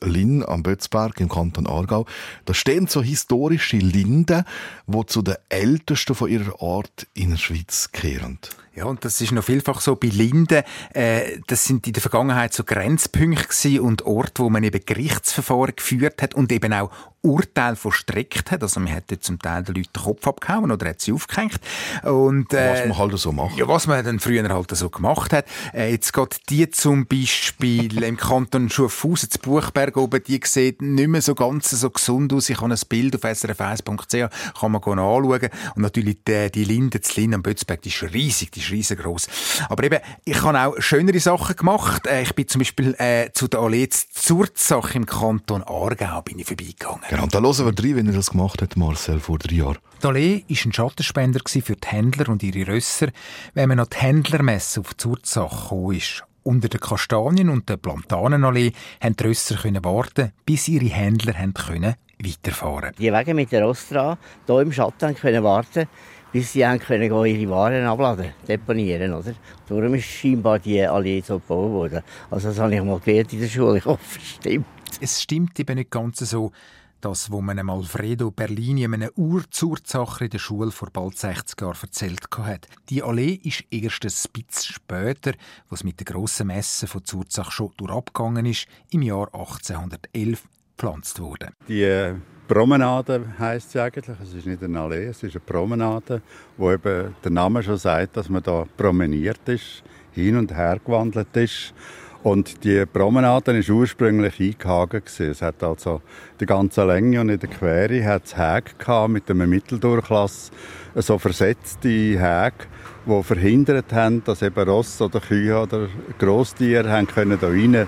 Linn 0.01 0.43
am 0.43 0.63
Bötzberg 0.63 1.21
im 1.21 1.29
Kanton 1.29 1.67
Aargau. 1.67 2.07
Da 2.47 2.55
stehen 2.55 2.87
so 2.87 3.03
historische 3.03 3.77
Linden, 3.77 4.47
die 4.87 5.07
zu 5.09 5.21
den 5.21 5.35
ältesten 5.51 6.15
von 6.15 6.31
ihrer 6.31 6.63
Art 6.63 7.07
in 7.13 7.33
der 7.33 7.37
Schweiz 7.37 7.93
kehren. 7.93 8.39
Ja, 8.77 8.85
und 8.85 9.07
das 9.07 9.23
ist 9.23 9.33
noch 9.33 9.43
vielfach 9.43 9.81
so 9.81 9.97
bei 9.97 10.09
Linden. 10.09 10.63
Äh, 10.93 11.41
das 11.47 11.65
sind 11.65 11.87
in 11.87 11.95
der 11.95 12.03
Vergangenheit 12.03 12.53
so 12.53 12.63
Grenzpunkte 12.63 13.83
und 13.83 14.03
Orte, 14.05 14.43
wo 14.43 14.51
man 14.51 14.65
eben 14.65 14.85
Gerichtsverfahren 14.85 15.75
geführt 15.75 16.21
hat 16.21 16.35
und 16.35 16.53
eben 16.53 16.75
auch 16.75 16.91
Urteile 17.27 17.77
verstreckt 17.77 18.51
hat. 18.51 18.63
Also 18.63 18.81
man 18.81 18.93
hat 18.93 19.05
dort 19.09 19.25
zum 19.25 19.39
Teil 19.39 19.65
den 19.65 19.75
Leuten 19.75 19.91
den 19.95 20.03
Kopf 20.03 20.27
abgehauen 20.27 20.71
oder 20.71 20.89
hat 20.89 21.01
sie 21.01 21.13
aufgehängt. 21.13 21.59
Und, 22.05 22.53
äh, 22.53 22.73
Was 22.73 22.89
man 22.89 22.99
halt 22.99 23.19
so 23.19 23.33
macht. 23.33 23.57
Ja, 23.57 23.67
was 23.67 23.87
man 23.87 24.05
dann 24.05 24.21
früher 24.21 24.49
halt 24.49 24.77
so 24.77 24.91
gemacht 24.91 25.33
hat. 25.33 25.47
Äh, 25.75 25.91
jetzt 25.91 26.13
geht 26.13 26.41
die 26.49 26.71
zum 26.71 27.07
Beispiel 27.07 28.03
im 28.03 28.17
Kanton 28.17 28.71
Schaffhausen, 28.71 29.31
zu 29.31 29.39
Buchberg 29.41 29.97
oben, 29.97 30.23
die 30.23 30.41
sieht 30.45 30.81
nicht 30.81 31.09
mehr 31.09 31.23
so 31.23 31.35
ganz 31.35 31.71
so 31.71 31.91
gesund 31.91 32.33
aus. 32.33 32.49
Ich 32.49 32.61
habe 32.61 32.73
ein 32.73 32.81
Bild 32.89 33.17
auf 33.17 33.23
srf1.ch, 33.23 34.61
kann 34.61 34.73
man 34.73 34.83
anschauen. 34.83 35.49
Und 35.75 35.83
natürlich 35.83 36.19
die, 36.27 36.51
die 36.53 36.65
Linde, 36.65 37.01
das 37.01 37.17
Linde 37.17 37.37
am 37.37 37.43
Bötzberg, 37.43 37.83
die 37.83 37.89
ist 37.89 38.03
riesig, 38.03 38.53
die 38.53 38.61
ist 38.67 38.73
riesengroß. 38.73 39.29
Aber 39.69 39.85
eben, 39.85 40.01
ich 40.25 40.43
habe 40.43 40.61
auch 40.61 40.81
schönere 40.81 41.21
Sachen 41.21 41.57
gemacht. 41.57 42.07
Äh, 42.07 42.23
ich 42.23 42.35
bin 42.35 42.49
zum 42.49 42.61
Beispiel 42.61 42.95
äh, 42.99 43.31
zu 43.33 43.49
der 43.49 43.61
Allee 43.61 43.89
Zurzach 43.89 44.95
im 44.95 45.07
Kanton 45.07 45.63
Aargau 45.63 46.23
bin 46.23 46.39
ich 46.39 46.47
vorbeigegangen. 46.47 47.01
Genau, 47.09 47.25
und 47.25 47.35
da 47.35 47.41
hören 47.41 47.59
wir 47.59 47.85
rein, 47.85 47.97
wenn 47.97 48.07
er 48.07 48.15
das 48.15 48.31
gemacht 48.31 48.63
hat, 48.63 48.77
Marcel, 48.77 49.21
vor 49.21 49.39
drei 49.39 49.57
Jahren. 49.57 49.79
Die 50.03 50.07
Allee 50.07 50.45
war 50.49 50.57
ein 50.67 50.73
Schattenspender 50.73 51.41
für 51.47 51.77
die 51.77 51.89
Händler 51.89 52.29
und 52.29 52.43
ihre 52.43 52.73
Rösser, 52.73 53.09
wenn 53.55 53.69
man 53.69 53.81
an 53.81 53.87
die 53.93 53.97
Händlermesse 53.99 54.81
auf 54.81 54.97
Zurzach 54.97 55.65
gekommen 55.65 55.97
ist. 55.97 56.25
Unter 56.43 56.69
den 56.69 56.81
Kastanien 56.81 57.49
und 57.49 57.69
der 57.69 57.77
Plantanenallee 57.77 58.73
konnten 59.01 59.17
die 59.17 59.25
Rösser 59.25 59.57
können 59.57 59.85
warten, 59.85 60.33
bis 60.45 60.69
ihre 60.69 60.87
Händler 60.87 61.35
haben 61.35 61.55
können 61.55 61.97
weiterfahren 62.19 62.93
Die 62.99 63.13
Wege 63.13 63.35
mit 63.35 63.53
der 63.53 63.67
Ostra 63.67 64.19
hier 64.47 64.61
im 64.61 64.73
Schatten 64.73 65.15
können 65.15 65.45
warten, 65.45 65.87
bis 66.33 66.53
sie 66.53 66.67
haben 66.67 66.79
können 66.79 67.05
ihre 67.05 67.51
Waren 67.51 67.85
abladen, 67.85 68.33
deponieren, 68.47 69.13
oder? 69.15 69.35
Darum 69.69 69.95
ist 69.95 70.05
scheinbar 70.05 70.59
die 70.59 70.83
Allee 70.83 71.21
so 71.21 71.39
gebaut 71.39 71.71
worden. 71.71 72.03
Also 72.31 72.49
das 72.49 72.59
habe 72.59 72.75
ich 72.75 72.83
mal 72.83 73.01
gelernt 73.01 73.33
in 73.33 73.41
der 73.41 73.49
Schule. 73.49 73.79
Ich 73.79 73.85
hoffe, 73.85 74.19
es 74.19 74.29
stimmt. 74.29 74.67
Es 75.01 75.23
stimmt 75.23 75.59
eben 75.61 75.77
nicht 75.77 75.91
ganz 75.91 76.19
so, 76.19 76.53
das, 77.01 77.31
wo 77.31 77.41
man 77.41 77.69
Alfredo 77.69 78.31
Berlini, 78.31 78.85
einem 78.85 79.11
Urzurzacher 79.15 80.25
in 80.25 80.31
der 80.31 80.39
Schule 80.39 80.71
vor 80.71 80.89
bald 80.91 81.17
60 81.17 81.61
Jahren 81.61 81.77
erzählt 81.81 82.27
hat. 82.39 82.67
Die 82.89 83.03
Allee 83.03 83.35
ist 83.35 83.65
erst 83.71 84.05
ein 84.05 84.33
bisschen 84.33 84.75
später, 84.75 85.33
was 85.69 85.85
mit 85.85 86.01
der 86.01 86.07
grossen 86.07 86.49
Messe 86.49 86.87
von 86.87 87.05
Zurzach 87.05 87.51
schon 87.51 87.73
durchabgegangen 87.77 88.47
ist, 88.47 88.67
im 88.91 89.03
Jahr 89.03 89.27
1811 89.27 90.43
gepflanzt 90.77 91.21
worden. 91.21 91.51
Die 91.69 91.83
äh, 91.83 92.15
Promenade 92.47 93.25
heisst 93.39 93.73
sie 93.73 93.81
eigentlich. 93.81 94.17
Es 94.23 94.35
ist 94.35 94.47
nicht 94.47 94.63
eine 94.63 94.81
Allee, 94.81 95.07
es 95.07 95.23
ist 95.23 95.35
eine 95.35 95.41
Promenade, 95.41 96.23
wo 96.57 96.71
eben 96.71 97.15
der 97.25 97.31
Name 97.31 97.63
schon 97.63 97.77
sagt, 97.77 98.17
dass 98.17 98.29
man 98.29 98.43
da 98.43 98.65
promeniert 98.77 99.49
ist, 99.49 99.83
hin 100.13 100.37
und 100.37 100.55
her 100.55 100.79
gewandelt 100.85 101.35
ist. 101.37 101.75
Und 102.23 102.65
die 102.65 102.85
Promenade 102.87 103.55
war 103.55 103.75
ursprünglich 103.77 104.41
eingehagen. 104.41 105.03
Es 105.19 105.43
hat 105.43 105.63
also 105.63 106.03
die 106.41 106.47
ganze 106.47 106.85
Länge 106.85 107.21
und 107.21 107.29
in 107.29 107.39
der 107.39 107.49
Quere 107.49 108.05
hat 108.05 108.25
es 108.25 108.37
Häge 108.37 108.73
gehabt 108.79 109.11
mit 109.11 109.31
einem 109.31 109.49
Mitteldurchlass, 109.49 110.51
so 110.97 111.19
versetzte 111.19 111.89
Häge, 111.89 112.67
die 113.07 113.23
verhindert 113.23 113.93
haben, 113.93 114.23
dass 114.25 114.43
eben 114.43 114.69
Ross 114.69 115.01
oder 115.01 115.21
Kühe 115.21 115.61
oder 115.61 115.89
Grosstiere 116.19 116.91
haben 116.91 117.07
können 117.07 117.39
da 117.41 117.49
reingehen 117.49 117.87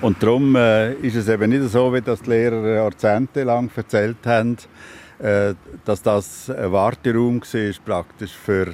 Und 0.00 0.22
darum 0.22 0.56
äh, 0.56 0.94
ist 0.94 1.14
es 1.14 1.28
eben 1.28 1.50
nicht 1.50 1.70
so, 1.70 1.92
wie 1.94 2.00
das 2.00 2.22
die 2.22 2.30
Lehrer 2.30 2.66
jahrzehntelang 2.74 3.70
erzählt 3.74 4.26
haben, 4.26 4.56
äh, 5.20 5.54
dass 5.84 6.02
das 6.02 6.50
ein 6.50 6.72
Warteraum 6.72 7.40
war, 7.40 7.72
praktisch 7.84 8.32
für, 8.32 8.72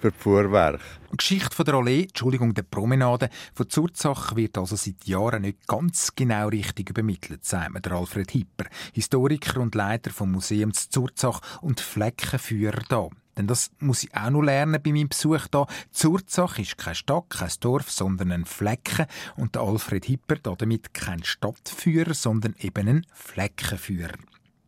für 0.00 0.10
die 0.10 0.18
Fuhrwerke. 0.18 0.80
Die 1.12 1.16
Geschichte 1.16 1.54
von 1.54 1.64
der 1.64 1.74
Allee, 1.74 2.02
Entschuldigung, 2.04 2.54
der 2.54 2.62
Promenade 2.62 3.28
von 3.52 3.68
Zurzach 3.68 4.36
wird 4.36 4.56
also 4.56 4.76
seit 4.76 5.04
Jahren 5.04 5.42
nicht 5.42 5.66
ganz 5.66 6.14
genau 6.14 6.48
richtig 6.48 6.88
übermittelt, 6.88 7.44
sagt 7.44 7.84
der 7.84 7.92
Alfred 7.92 8.30
Hipper, 8.30 8.66
Historiker 8.92 9.60
und 9.60 9.74
Leiter 9.74 10.10
vom 10.10 10.32
Museum 10.32 10.72
zu 10.72 10.88
Zurzach 10.88 11.40
und 11.60 11.80
Fleckenführer 11.80 12.82
da. 12.88 13.08
Denn 13.40 13.46
das 13.46 13.70
muss 13.78 14.02
ich 14.02 14.14
auch 14.14 14.28
noch 14.28 14.42
lernen 14.42 14.82
bei 14.84 14.92
meinem 14.92 15.08
Besuch 15.08 15.46
da. 15.50 15.66
Zurzach 15.92 16.58
ist 16.58 16.76
keine 16.76 16.94
Stadt, 16.94 17.30
kein 17.30 17.48
Dorf, 17.60 17.90
sondern 17.90 18.32
ein 18.32 18.44
Flecken. 18.44 19.06
Und 19.34 19.54
der 19.54 19.62
Alfred 19.62 20.04
Hipper 20.04 20.36
damit 20.36 20.92
kein 20.92 21.24
Stadtführer, 21.24 22.12
sondern 22.12 22.54
eben 22.60 22.86
ein 22.86 23.06
Fleckenführer. 23.14 24.12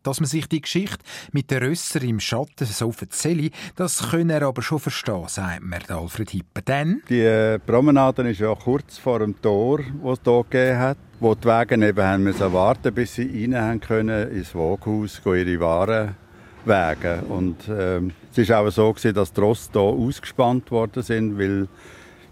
Dass 0.03 0.21
man 0.21 0.27
sich 0.27 0.49
die 0.49 0.63
Geschichte 0.63 1.05
mit 1.33 1.51
den 1.51 1.63
Rösser 1.63 2.03
im 2.03 2.19
Schatten 2.19 2.65
so 2.67 2.95
erzählt, 2.99 3.53
das 3.77 4.11
können 4.11 4.31
er 4.31 4.43
aber 4.43 4.63
schon 4.63 4.79
verstehen, 4.79 5.29
sagt 5.29 5.63
mir 5.63 5.91
Alfred 5.91 6.31
Hipper. 6.31 6.63
Denn 6.63 7.03
Die 7.11 7.21
äh, 7.21 7.59
Promenade 7.59 8.27
ist 8.31 8.41
ja 8.41 8.55
kurz 8.55 8.97
vor 8.97 9.19
dem 9.19 9.41
Tor, 9.43 9.81
das 10.03 10.19
es 10.19 10.25
hier 10.25 10.45
gegeben 10.45 10.79
hat, 10.79 10.99
wo 11.21 11.35
die 11.35 11.45
Wagen 11.45 11.83
eben 11.83 12.03
haben 12.03 12.23
müssen 12.23 12.53
warten 12.55 12.95
bis 12.95 13.17
sie 13.17 13.53
rein 13.53 13.81
können 13.81 14.31
ins 14.31 14.55
Waghaus, 14.55 15.23
gehen 15.23 15.47
ihre 15.47 15.61
Waren 15.61 16.22
wägen. 16.65 17.21
Und 17.25 17.57
ähm, 17.69 18.13
es 18.35 18.49
war 18.49 18.61
auch 18.61 18.71
so, 18.71 18.93
gewesen, 18.93 19.15
dass 19.15 19.33
die 19.33 19.41
Rosse 19.41 19.71
hier 19.73 19.81
ausgespannt 19.81 20.71
worden 20.71 21.03
sind, 21.03 21.39
weil, 21.39 21.69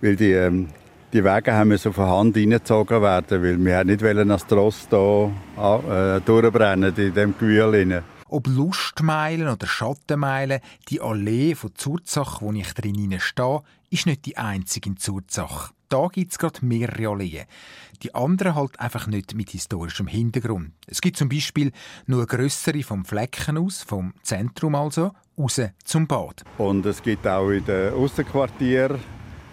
weil 0.00 0.16
die, 0.16 0.32
ähm, 0.32 0.68
die 1.12 1.24
Wege 1.24 1.52
haben 1.52 1.68
müssen 1.68 1.92
von 1.92 2.06
Hand 2.06 2.36
reingezogen 2.36 3.02
werden, 3.02 3.42
weil 3.42 3.64
wir 3.64 3.84
nicht 3.84 4.02
wollen, 4.02 4.28
dass 4.28 4.46
die 4.46 4.54
Rosse 4.54 4.86
hier 5.56 6.16
äh, 6.16 6.20
durchbrennen 6.20 6.94
in 6.96 7.12
diesem 7.14 7.36
Gewühl. 7.36 8.02
Ob 8.28 8.46
Lustmeilen 8.46 9.48
oder 9.48 9.66
Schattenmeilen, 9.66 10.60
die 10.88 11.00
Allee 11.00 11.56
von 11.56 11.74
Zurzach, 11.74 12.40
wo 12.40 12.52
ich 12.52 12.72
drin 12.74 13.16
stehe, 13.18 13.62
ist 13.90 14.06
nicht 14.06 14.24
die 14.26 14.36
einzige 14.36 14.90
in 14.90 14.96
Zurzach. 14.96 15.72
Da 15.90 16.06
gibt 16.06 16.32
es 16.32 16.38
gerade 16.38 16.64
mehrere 16.64 17.08
Alleen. 17.08 17.44
Die 18.02 18.14
anderen 18.14 18.54
halt 18.54 18.80
einfach 18.80 19.06
nicht 19.08 19.34
mit 19.34 19.50
historischem 19.50 20.06
Hintergrund. 20.06 20.72
Es 20.86 21.00
gibt 21.00 21.16
zum 21.16 21.28
Beispiel 21.28 21.72
nur 22.06 22.20
eine 22.20 22.26
grössere 22.26 22.82
vom 22.82 23.04
Flecken 23.04 23.58
aus, 23.58 23.82
vom 23.82 24.14
Zentrum 24.22 24.74
also, 24.76 25.10
raus 25.36 25.60
zum 25.84 26.06
Bad. 26.06 26.44
Und 26.58 26.86
es 26.86 27.02
gibt 27.02 27.26
auch 27.26 27.50
in 27.50 27.64
den 27.64 27.92
Aussenquartieren 27.92 28.98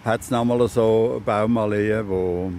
hat 0.05 0.21
es 0.21 0.31
nochmal 0.31 0.65
so 0.69 1.21
Baumalleen, 1.25 2.07
die 2.07 2.55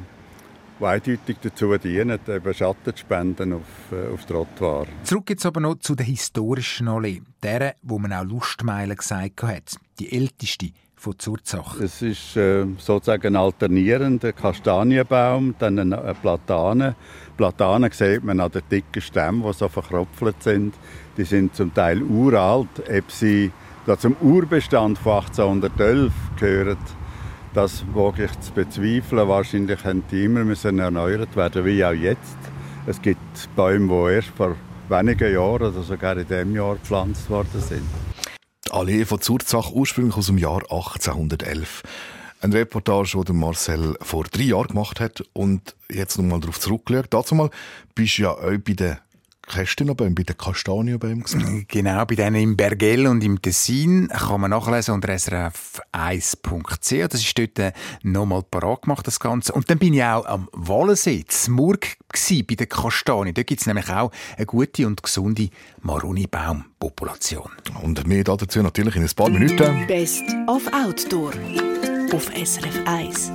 die 0.80 0.84
eindeutig 0.84 1.38
dazu 1.40 1.76
dienen, 1.78 2.18
eben 2.28 2.54
Schatten 2.54 2.94
zu 2.94 3.00
spenden 3.00 3.54
auf, 3.54 3.62
äh, 3.90 4.12
auf 4.12 4.26
Trottoir. 4.26 4.86
Zurück 5.02 5.30
jetzt 5.30 5.46
aber 5.46 5.60
noch 5.60 5.78
zu 5.78 5.94
der 5.94 6.06
historischen 6.06 6.88
Allee, 6.88 7.22
der, 7.42 7.74
wo 7.82 7.98
man 7.98 8.12
auch 8.12 8.24
Lustmeilen 8.24 8.96
gesagt 8.96 9.42
hat, 9.42 9.76
die 9.98 10.12
älteste 10.12 10.70
von 10.98 11.18
Zurzach. 11.18 11.80
Es 11.80 12.02
ist 12.02 12.36
äh, 12.36 12.66
sozusagen 12.78 13.28
ein 13.28 13.36
alternierender 13.36 14.32
Kastanienbaum, 14.32 15.54
dann 15.58 15.78
eine 15.78 16.14
Platane. 16.20 16.96
Platanen 17.36 17.90
sieht 17.92 18.24
man 18.24 18.40
an 18.40 18.50
den 18.50 18.62
dicken 18.70 19.00
Stämmen, 19.00 19.42
die 19.42 19.52
so 19.52 19.68
verkropft 19.68 20.42
sind. 20.42 20.74
Die 21.16 21.24
sind 21.24 21.54
zum 21.54 21.72
Teil 21.72 22.02
uralt. 22.02 22.68
Ob 22.90 23.10
sie 23.10 23.52
da 23.86 23.96
zum 23.98 24.16
Urbestand 24.20 24.98
von 24.98 25.20
1811 25.20 26.12
gehören, 26.38 26.76
das 27.54 27.84
wage 27.94 28.24
ich 28.24 28.40
zu 28.40 28.52
bezweifeln. 28.52 29.28
Wahrscheinlich 29.28 29.84
haben 29.84 30.02
die 30.10 30.24
immer 30.24 30.44
müssen 30.44 30.78
erneuert 30.78 31.34
werden, 31.36 31.64
wie 31.64 31.84
auch 31.84 31.92
jetzt. 31.92 32.36
Es 32.86 33.00
gibt 33.00 33.54
Bäume, 33.54 33.86
die 33.86 34.14
erst 34.14 34.28
vor 34.28 34.56
wenigen 34.88 35.32
Jahren 35.32 35.62
oder 35.62 35.82
sogar 35.82 36.16
in 36.16 36.26
diesem 36.26 36.54
Jahr 36.54 36.74
gepflanzt 36.74 37.30
worden 37.30 37.60
sind. 37.60 38.07
Die 38.68 38.74
Allee 38.74 39.06
von 39.06 39.18
Zurzach, 39.18 39.70
ursprünglich 39.70 40.14
aus 40.16 40.26
dem 40.26 40.36
Jahr 40.36 40.60
1811. 40.60 41.82
Eine 42.42 42.54
Reportage, 42.54 43.24
die 43.26 43.32
Marcel 43.32 43.96
vor 44.02 44.24
drei 44.24 44.42
Jahren 44.42 44.68
gemacht 44.68 45.00
hat 45.00 45.24
und 45.32 45.74
jetzt 45.90 46.18
nochmal 46.18 46.40
darauf 46.40 46.60
zurückgeschaut. 46.60 47.06
Dazu 47.08 47.34
mal 47.34 47.48
bist 47.94 48.18
du 48.18 48.22
ja 48.22 48.32
auch 48.32 48.58
bei 48.58 48.74
den 48.74 48.98
Kästenbäumen, 49.48 50.14
bei 50.14 50.22
den 50.22 50.36
Kastanienbäumen 50.36 51.24
Genau, 51.68 52.04
bei 52.04 52.14
denen 52.14 52.36
im 52.36 52.56
Bergell 52.56 53.06
und 53.06 53.24
im 53.24 53.42
Tessin 53.42 54.08
kann 54.08 54.40
man 54.40 54.50
nachlesen 54.50 54.94
unter 54.94 55.12
srf1.ch. 55.12 57.08
Das 57.08 57.20
ist 57.20 57.38
dort 57.38 57.58
äh, 57.58 57.72
nochmal 58.02 58.42
parat 58.42 58.82
gemacht, 58.82 59.06
das 59.06 59.18
Ganze. 59.18 59.52
Und 59.52 59.68
dann 59.70 59.78
bin 59.78 59.94
ich 59.94 60.04
auch 60.04 60.26
am 60.26 60.48
Wallensee, 60.52 61.24
in 61.46 61.52
Murg, 61.52 61.96
bei 62.08 62.54
den 62.54 62.68
Kastanien. 62.68 63.34
Dort 63.34 63.46
gibt 63.46 63.60
es 63.60 63.66
nämlich 63.66 63.90
auch 63.90 64.12
eine 64.36 64.46
gute 64.46 64.86
und 64.86 65.02
gesunde 65.02 65.48
Maruni-Baumpopulation. 65.82 67.50
Und 67.82 68.06
mehr 68.06 68.24
dazu 68.24 68.62
natürlich 68.62 68.96
in 68.96 69.02
ein 69.02 69.10
paar 69.14 69.30
Minuten. 69.30 69.86
Best 69.86 70.24
of 70.46 70.62
Outdoor 70.72 71.32
auf 72.12 72.30
SRF 72.34 72.86
1. 72.86 73.32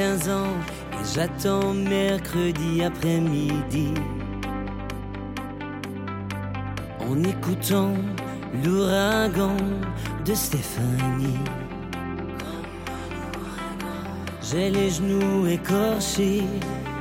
15 0.00 0.28
ans 0.30 0.56
et 0.94 1.04
j'attends 1.14 1.74
mercredi 1.74 2.82
après-midi. 2.82 3.92
En 7.00 7.22
écoutant 7.22 7.92
l'ouragan 8.64 9.58
de 10.24 10.34
Stéphanie. 10.34 11.44
J'ai 14.42 14.70
les 14.70 14.88
genoux 14.88 15.46
écorchés 15.46 16.44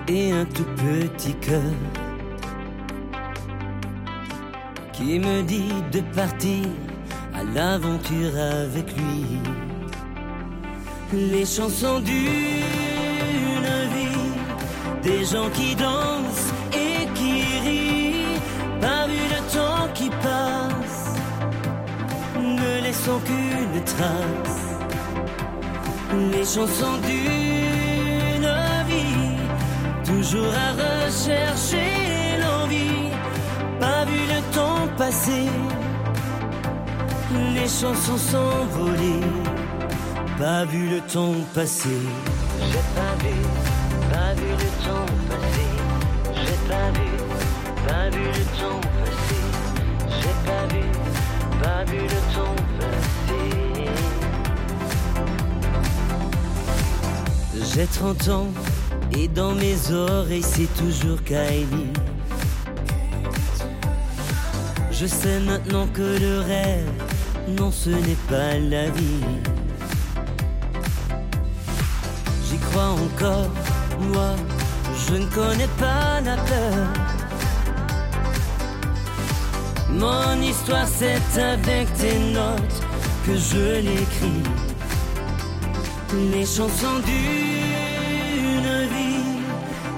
et 0.09 0.33
un 0.33 0.43
tout 0.43 0.69
petit 0.75 1.35
cœur 1.35 1.77
qui 4.91 5.19
me 5.19 5.41
dit 5.43 5.73
de 5.93 6.01
partir 6.13 6.65
à 7.33 7.45
l'aventure 7.45 8.35
avec 8.37 8.87
lui. 8.97 9.39
Les 11.13 11.45
chansons 11.45 11.99
vie, 12.01 12.88
des 15.01 15.25
gens 15.25 15.49
qui 15.53 15.75
dansent 15.75 16.51
et 16.73 17.07
qui 17.15 17.43
rient, 17.65 18.39
pas 18.81 19.07
vu 19.07 19.21
le 19.35 19.41
temps 19.53 19.87
qui 19.93 20.09
passe, 20.09 21.15
ne 22.37 22.81
laissons 22.83 23.19
qu'une 23.25 23.83
trace. 23.83 24.59
Les 26.31 26.43
chansons 26.43 26.97
d'une 27.07 28.49
vie, 28.89 29.37
toujours 30.05 30.53
à 30.67 30.71
rechercher 30.83 31.89
l'envie, 32.41 33.09
pas 33.79 34.05
vu 34.05 34.19
le 34.33 34.41
temps 34.55 34.87
passer, 34.97 35.47
les 37.53 37.67
chansons 37.67 38.17
s'envoler, 38.17 39.21
pas 40.37 40.65
vu 40.65 40.89
le 40.89 41.01
temps 41.01 41.35
passer. 41.53 42.01
J'ai 42.71 42.85
pas 42.95 43.13
J'ai 48.59 50.35
pas 50.45 50.65
vu, 50.73 50.83
pas 51.61 51.83
vu 51.85 52.01
le 52.01 52.19
temps 52.35 52.57
passer. 52.77 53.89
J'ai 57.73 57.87
30 57.87 58.27
ans 58.29 58.47
et 59.17 59.27
dans 59.29 59.53
mes 59.53 59.91
oreilles 59.91 60.43
c'est 60.43 60.73
toujours 60.75 61.23
Kylie. 61.23 61.93
Je 64.91 65.05
sais 65.05 65.39
maintenant 65.39 65.87
que 65.93 66.01
le 66.19 66.41
rêve, 66.41 66.91
non 67.57 67.71
ce 67.71 67.91
n'est 67.91 68.23
pas 68.27 68.59
la 68.59 68.89
vie. 68.89 69.23
J'y 72.49 72.57
crois 72.57 72.89
encore, 72.89 73.49
moi, 74.11 74.35
je 75.07 75.15
ne 75.15 75.25
connais 75.27 75.69
pas 75.79 76.19
la 76.19 76.35
peur. 76.35 77.08
Mon 79.99 80.41
histoire 80.41 80.87
c'est 80.87 81.41
avec 81.41 81.93
tes 81.95 82.17
notes 82.33 82.79
que 83.25 83.35
je 83.35 83.81
l'écris. 83.81 84.43
Les 86.31 86.45
chansons 86.45 86.99
d'une 87.05 88.71
vie, 88.95 89.41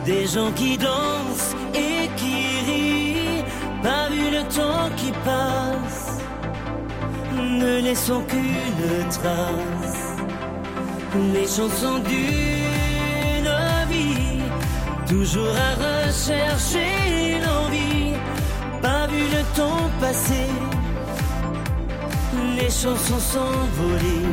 des 0.06 0.26
gens 0.26 0.52
qui 0.54 0.78
dansent 0.78 1.56
et 1.76 2.10
qui 2.18 2.38
rient, 2.68 3.43
pas 3.84 4.10
vu 4.10 4.32
le 4.32 4.43
temps 4.58 4.89
qui 4.97 5.12
passe, 5.24 6.20
ne 7.38 7.82
laissons 7.82 8.24
qu'une 8.28 9.08
trace. 9.10 10.02
Les 11.34 11.45
chansons 11.45 11.99
d'une 12.10 13.52
vie, 13.89 14.41
toujours 15.08 15.56
à 15.70 15.72
rechercher 15.86 17.39
l'envie, 17.45 18.14
pas 18.82 19.07
vu 19.07 19.23
le 19.36 19.43
temps 19.55 19.89
passer, 19.99 20.49
les 22.57 22.69
chansons 22.69 23.19
s'envoler. 23.19 24.25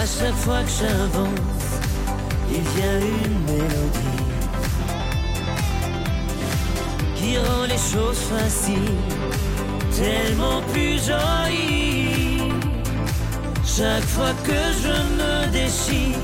À 0.00 0.06
chaque 0.06 0.38
fois 0.44 0.62
que 0.62 0.70
j'avance, 0.80 1.68
il 2.50 2.62
vient 2.74 3.00
une 3.00 3.38
mélodie 3.46 4.22
qui 7.16 7.38
rend 7.38 7.64
les 7.68 7.82
choses 7.92 8.22
faciles, 8.34 9.00
tellement 9.96 10.60
plus 10.72 10.98
jolies. 11.06 12.52
Chaque 13.64 14.04
fois 14.04 14.34
que 14.44 14.60
je 14.82 14.96
me 15.18 15.50
déchire, 15.50 16.18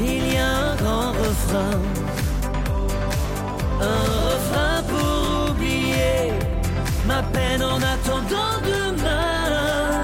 il 0.00 0.34
y 0.34 0.36
a 0.38 0.48
un 0.70 0.76
grand 0.76 1.12
refrain, 1.12 1.78
un 3.80 4.04
refrain 4.28 4.82
pour 4.88 5.50
oublier 5.50 6.32
ma 7.06 7.22
peine 7.22 7.62
en 7.62 7.76
attendant 7.76 8.60
demain. 8.64 10.02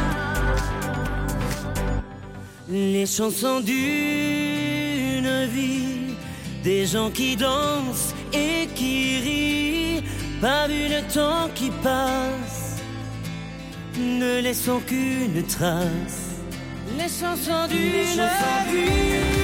Les 2.68 3.06
chansons 3.06 3.60
d'une 3.60 3.72
vie, 5.46 6.14
des 6.62 6.86
gens 6.86 7.10
qui 7.10 7.36
dansent 7.36 8.14
et 8.32 8.68
qui 8.74 9.18
rient, 9.20 10.04
pas 10.40 10.66
vu 10.68 10.88
le 10.88 11.02
temps 11.12 11.50
qui 11.54 11.70
passe, 11.82 12.80
ne 13.98 14.40
laissons 14.40 14.80
qu'une 14.80 15.42
trace. 15.46 16.30
Les 16.96 17.08
chansons 17.08 17.66
d'une 17.68 18.22
vie, 18.70 19.41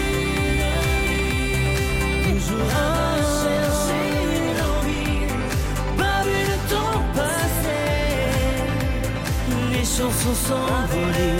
les 9.98 10.04
chansons 10.04 10.34
s'envoler. 10.34 11.38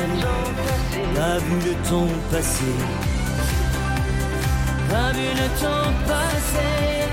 Pas 1.15 1.39
vu 1.39 1.57
le 1.65 1.89
temps 1.89 2.07
passer. 2.31 2.65
Pas 4.91 5.13
vu 5.13 5.29
le 5.41 5.49
temps 5.61 5.93
passer. 6.07 7.09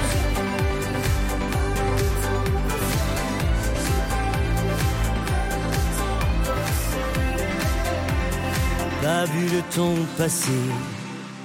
Pas 9.02 9.26
vu 9.26 9.46
le 9.56 9.62
temps 9.76 10.06
passer. 10.18 10.50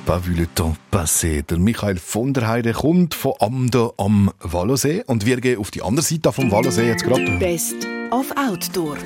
Pas 0.07 0.19
vu 0.19 0.35
le 0.35 0.47
temps 0.47 0.77
passer. 0.91 1.43
Der 1.43 1.59
Michael 1.59 1.99
von 1.99 2.33
der 2.33 2.49
Heide 2.49 2.73
kommt 2.73 3.15
von 3.15 3.35
Amda 3.39 3.91
am 3.99 4.31
Wallosee 4.41 5.03
und 5.07 5.27
wir 5.27 5.41
gehen 5.41 5.59
auf 5.59 5.71
die 5.71 5.83
andere 5.83 6.03
Seite 6.03 6.33
vom 6.33 6.51
Wallosee 6.51 6.87
jetzt 6.87 7.05
gerade. 7.05 7.39
Best 7.39 7.87
of 8.11 8.27
Outdoor. 8.37 8.97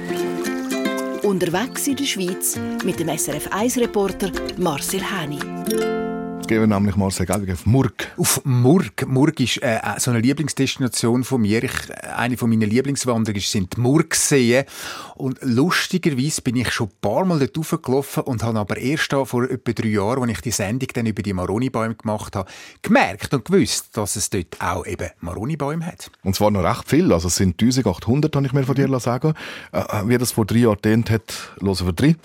Unterwegs 1.25 1.87
in 1.87 1.97
der 1.97 2.05
Schweiz 2.05 2.59
mit 2.85 3.01
dem 3.01 3.09
SRF 3.09 3.49
1-Reporter 3.49 4.31
Marcel 4.59 5.01
Häni. 5.01 6.04
Gehen 6.47 6.61
wir 6.61 6.67
nämlich 6.67 6.95
mal 6.97 7.11
sehr 7.11 7.25
gerne 7.25 7.51
auf 7.51 7.65
Murg. 7.65 8.13
Auf 8.19 8.43
Murg. 8.45 9.07
Murg 9.07 9.41
ist 9.41 9.63
äh, 9.63 9.81
so 9.97 10.11
eine 10.11 10.21
Lieblingsdestination 10.21 11.25
von 11.25 11.41
mir. 11.41 11.65
Ich, 11.65 11.73
äh, 11.89 12.09
eine 12.17 12.37
von 12.37 12.51
meinen 12.51 12.69
Lieblingswanderungen 12.69 13.41
sind 13.41 13.77
die 13.77 13.81
Murgseen. 13.81 14.67
Und 15.15 15.39
lustigerweise 15.41 16.43
bin 16.43 16.57
ich 16.57 16.71
schon 16.71 16.89
ein 16.89 16.93
paar 17.01 17.25
Mal 17.25 17.39
dort 17.39 17.57
raufgelaufen 17.57 18.25
und 18.25 18.43
habe 18.43 18.59
aber 18.59 18.77
erst 18.77 19.11
da 19.15 19.25
vor 19.25 19.45
etwa 19.45 19.73
drei 19.73 19.89
Jahren, 19.89 20.25
als 20.25 20.33
ich 20.33 20.41
die 20.43 20.51
Sendung 20.51 20.89
dann 20.93 21.07
über 21.07 21.23
die 21.23 21.33
Maronibäume 21.33 21.95
gemacht 21.95 22.37
habe, 22.37 22.51
gemerkt 22.83 23.33
und 23.33 23.47
gewusst, 23.47 23.97
dass 23.97 24.17
es 24.17 24.29
dort 24.29 24.61
auch 24.61 24.85
eben 24.85 25.09
Maronibäume 25.21 25.87
hat. 25.87 26.11
Und 26.25 26.37
zwar 26.37 26.51
noch 26.51 26.63
recht 26.63 26.91
viel. 26.91 27.11
Also 27.11 27.29
es 27.29 27.37
sind 27.37 27.61
1800, 27.63 28.37
habe 28.37 28.47
ich 28.47 28.53
mir 28.53 28.65
von 28.65 28.75
dir 28.75 29.01
sagen 29.01 29.33
äh, 29.73 29.83
Wie 30.05 30.19
das 30.19 30.33
vor 30.33 30.45
drei 30.45 30.59
Jahren 30.59 30.77
gedient 30.77 31.09
hat, 31.09 31.55
hören 31.59 31.87
wir 31.87 31.93
drei. 31.95 32.17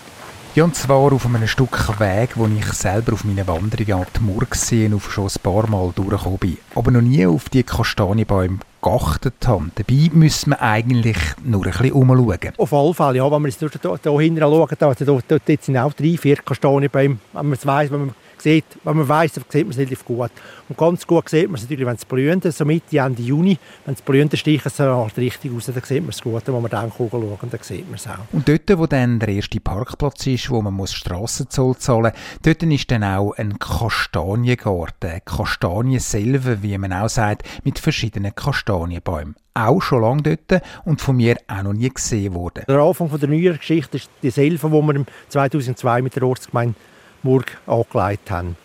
Ja, 0.56 0.64
und 0.64 0.76
zwar 0.76 1.14
auf 1.14 1.28
einem 1.28 1.48
Stück 1.48 2.00
Weg, 2.00 2.32
wo 2.36 2.48
ich 2.48 2.66
selber 2.74 3.14
auf 3.14 3.24
meiner 3.24 3.48
Wanderung 3.48 4.02
an 4.02 4.08
die 4.16 4.24
Murgseen 4.24 4.96
auf 4.96 5.14
schon 5.14 5.28
ein 5.28 5.42
paar 5.44 5.70
Mal 5.70 5.92
durchgekommen 5.96 6.40
bin. 6.40 6.58
Aber 6.74 6.90
noch 6.90 7.02
nie 7.02 7.24
auf 7.28 7.50
die 7.50 7.62
Kastanienbäume 7.62 8.58
geachtet 8.82 9.48
habe. 9.48 9.70
Dabei 9.76 10.10
müssen 10.12 10.50
wir 10.50 10.62
eigentlich 10.62 11.18
nur 11.44 11.66
ein 11.66 11.72
bisschen 11.72 11.92
umschauen. 11.92 12.54
Auf 12.58 12.74
alle 12.74 12.94
Fälle, 12.96 13.18
ja, 13.18 13.32
wenn 13.32 13.44
wir 13.44 13.50
jetzt 13.50 13.60
hier, 13.60 14.20
hinten 14.20 14.40
schauen, 14.40 14.68
da, 14.80 14.94
da, 14.94 15.06
dort 15.06 15.64
sind 15.64 15.78
auch 15.78 15.94
drei, 15.94 16.18
vier 16.18 16.38
Kastanienbäume. 16.38 17.20
Wenn 17.34 17.46
man 17.46 17.54
es 17.54 17.66
weiss, 17.68 17.92
wenn 17.92 18.08
man 18.08 18.16
sieht, 18.42 18.66
wenn 18.84 18.98
man 18.98 19.08
dann 19.08 19.28
sieht 19.28 19.54
man 19.54 19.70
es 19.70 19.78
relativ 19.78 20.06
gut. 20.06 20.32
Und 20.68 20.78
ganz 20.78 21.06
gut 21.06 21.30
sieht 21.30 21.48
man 21.48 21.56
es 21.56 21.64
natürlich, 21.64 21.86
wenn 21.86 21.96
es 21.96 22.06
blühende, 22.06 22.52
so 22.52 22.66
Mitte, 22.66 22.98
Ende 22.98 23.22
Juni, 23.22 23.58
wenn 23.86 23.96
es 23.96 24.02
blühende 24.02 24.38
Stiche 24.38 24.70
so 24.70 24.84
halt 24.84 25.18
richtig 25.18 25.52
raus, 25.54 25.66
dann 25.66 25.82
sieht 25.84 26.02
man 26.02 26.10
es 26.10 26.22
gut. 26.22 26.44
Wenn 26.46 26.62
man 26.62 26.72
dann 26.72 26.92
schauen, 26.96 27.38
dann 27.40 27.60
sieht 27.62 27.88
man 27.88 27.96
es 27.96 28.08
auch. 28.08 28.18
Und 28.32 28.48
dort, 28.48 28.78
wo 28.78 28.86
dann 28.88 29.20
der 29.20 29.30
erste 29.30 29.60
Parkplatz 29.60 30.28
ist, 30.28 30.50
wo 30.50 30.62
man 30.62 30.74
muss 30.74 30.94
Strassenzoll 30.94 31.78
zahlen 31.78 32.14
muss, 32.14 32.40
dort 32.44 32.64
ist 32.64 32.92
dann 32.92 33.04
auch 33.04 33.34
ein 33.34 33.60
Kastaniengarten, 33.60 35.22
Kastanienselve, 35.26 36.62
wie 36.62 36.78
man 36.78 36.94
auch 36.94 37.10
sagt, 37.10 37.44
mit 37.64 37.80
verschiedenen 37.80 38.36
Kastanienbäumen 38.36 39.36
auch 39.54 39.82
schon 39.82 40.02
lange 40.02 40.22
dort 40.22 40.64
und 40.86 41.02
von 41.02 41.18
mir 41.18 41.38
auch 41.48 41.64
noch 41.64 41.74
nie 41.74 41.90
gesehen 41.90 42.34
worden. 42.34 42.64
Der 42.68 42.80
Anfang 42.80 43.10
der 43.20 43.30
neuen 43.30 43.58
Geschichte 43.58 43.98
ist 43.98 44.10
die 44.24 44.30
Selve, 44.30 44.68
die 44.70 44.74
wir 44.74 45.06
2002 45.30 46.02
mit 46.02 46.16
der 46.16 46.24
Ortsgemeinde 46.24 46.76
Murg 47.24 47.58
angelegt 47.66 48.32
haben. 48.32 48.56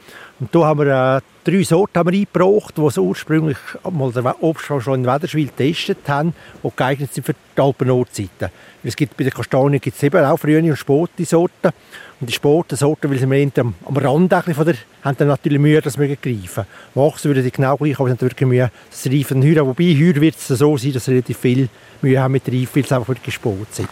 Und 0.40 0.50
hier 0.52 0.64
haben 0.64 0.80
wir 0.80 1.16
äh, 1.16 1.20
drei 1.44 1.62
Sorten 1.62 2.08
eingebracht, 2.08 2.76
die 2.76 2.90
so 2.90 3.04
ursprünglich 3.04 3.56
mal 3.88 4.10
der 4.10 4.42
Obst 4.42 4.66
schon 4.66 5.00
in 5.00 5.06
Wederschwil 5.06 5.46
getestet 5.46 6.08
haben, 6.08 6.34
die 6.62 6.68
geeignet 6.74 7.14
sind 7.14 7.24
für 7.24 7.34
die 7.34 7.60
Alpenordseite. 7.60 8.50
Es 8.82 8.96
gibt 8.96 9.16
bei 9.16 9.24
den 9.24 9.32
Kastanien 9.32 9.80
gibt 9.80 9.96
es 9.96 10.02
eben 10.02 10.24
auch 10.24 10.36
frühe 10.36 10.58
und 10.58 10.76
späte 10.76 11.24
Sorten. 11.24 11.72
Und 12.20 12.28
die 12.28 12.32
späten 12.32 12.76
Sorten, 12.76 13.10
weil 13.10 13.18
sie 13.18 13.60
am, 13.60 13.74
am 13.84 13.96
Rand 13.96 14.32
von 14.32 14.66
der, 14.66 14.74
haben 15.02 15.16
dann 15.16 15.28
natürlich 15.28 15.60
Mühe, 15.60 15.80
das 15.80 15.94
zu 15.94 16.00
greifen. 16.00 16.64
Wachsen 16.94 17.28
würden 17.30 17.44
die 17.44 17.50
genau 17.52 17.76
gleich, 17.76 17.98
aber 17.98 18.08
sie 18.08 18.12
haben 18.12 18.20
wirklich 18.20 18.48
Mühe, 18.48 18.70
das 18.90 19.06
Reifen 19.06 19.42
Heuer. 19.42 19.66
Wobei, 19.66 19.94
heuer 19.94 20.20
wird 20.20 20.36
es 20.36 20.48
so 20.48 20.76
sein, 20.76 20.92
dass 20.92 21.04
sie 21.04 21.12
relativ 21.12 21.38
viel 21.38 21.68
Mühe 22.02 22.20
haben 22.20 22.32
mit 22.32 22.46
der 22.46 22.54
Reife, 22.54 22.76
weil 22.76 22.84
sie 22.84 22.94
einfach 22.94 23.08
wirklich 23.08 23.36
gespät 23.36 23.74
sind. 23.74 23.88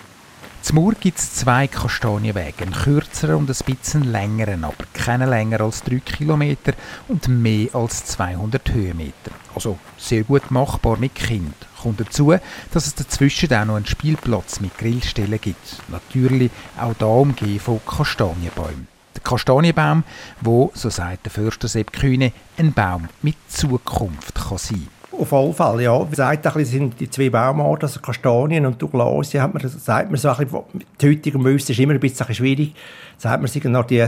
Zum 0.63 0.77
Mur 0.77 0.95
gibt 0.95 1.19
es 1.19 1.35
zwei 1.35 1.67
Kastanienwege, 1.67 2.63
einen 2.63 2.73
kürzeren 2.73 3.35
und 3.35 3.51
ein 3.51 3.75
bisschen 3.75 4.05
längeren, 4.05 4.63
aber 4.63 4.85
keinen 4.95 5.29
länger 5.29 5.61
als 5.61 5.83
3 5.83 5.99
km 5.99 6.57
und 7.09 7.27
mehr 7.27 7.75
als 7.75 8.05
200 8.05 8.71
Höhenmeter. 8.71 9.33
Also 9.57 9.81
sehr 9.99 10.23
gut 10.23 10.53
machbar 10.53 10.99
mit 10.99 11.17
Kind. 11.17 11.57
Kommt 11.83 11.99
dazu, 11.99 12.37
dass 12.73 12.87
es 12.87 12.95
dazwischen 12.95 13.53
auch 13.53 13.65
noch 13.65 13.75
einen 13.75 13.87
Spielplatz 13.87 14.61
mit 14.61 14.79
Grillstellen 14.79 15.41
gibt. 15.41 15.79
Natürlich 15.89 16.53
auch 16.81 16.95
da 16.97 17.07
umgeben 17.07 17.59
von 17.59 17.81
Kastanienbäumen. 17.85 18.87
Der 19.17 19.23
Kastanienbaum, 19.25 20.05
wo, 20.43 20.71
so 20.75 20.91
sagt 20.91 21.25
der 21.27 21.33
Förster 21.33 21.67
Sepp 21.67 21.93
Kühne, 21.93 22.33
ein 22.57 22.73
Baum 22.73 23.09
mit 23.21 23.37
Zukunft 23.49 24.37
kann 24.37 24.59
sein 24.59 24.87
auf 25.23 25.33
alle 25.33 25.53
Fälle, 25.53 25.85
ja. 25.85 26.05
Wie 26.05 26.11
gesagt, 26.11 26.47
ein 26.47 26.65
sind 26.65 27.01
die 27.01 27.09
zwei 27.09 27.31
Baumarten, 27.31 27.87
also 27.87 28.01
Kastanien 28.01 28.67
und 28.67 28.81
Douglasie, 28.81 29.41
hat 29.41 29.55
man, 29.55 29.67
sagt 29.67 30.11
man 30.11 30.19
so 30.19 30.29
ein 30.29 30.37
bisschen, 30.37 30.63
mit 30.73 30.87
heutigem 31.03 31.47
ist 31.47 31.71
immer 31.71 31.95
ein 31.95 32.01
bisschen 32.01 32.35
schwierig, 32.35 32.75
sagt 33.17 33.41
man 33.41 33.49
sich 33.49 33.65
noch 33.65 33.85
die 33.85 34.07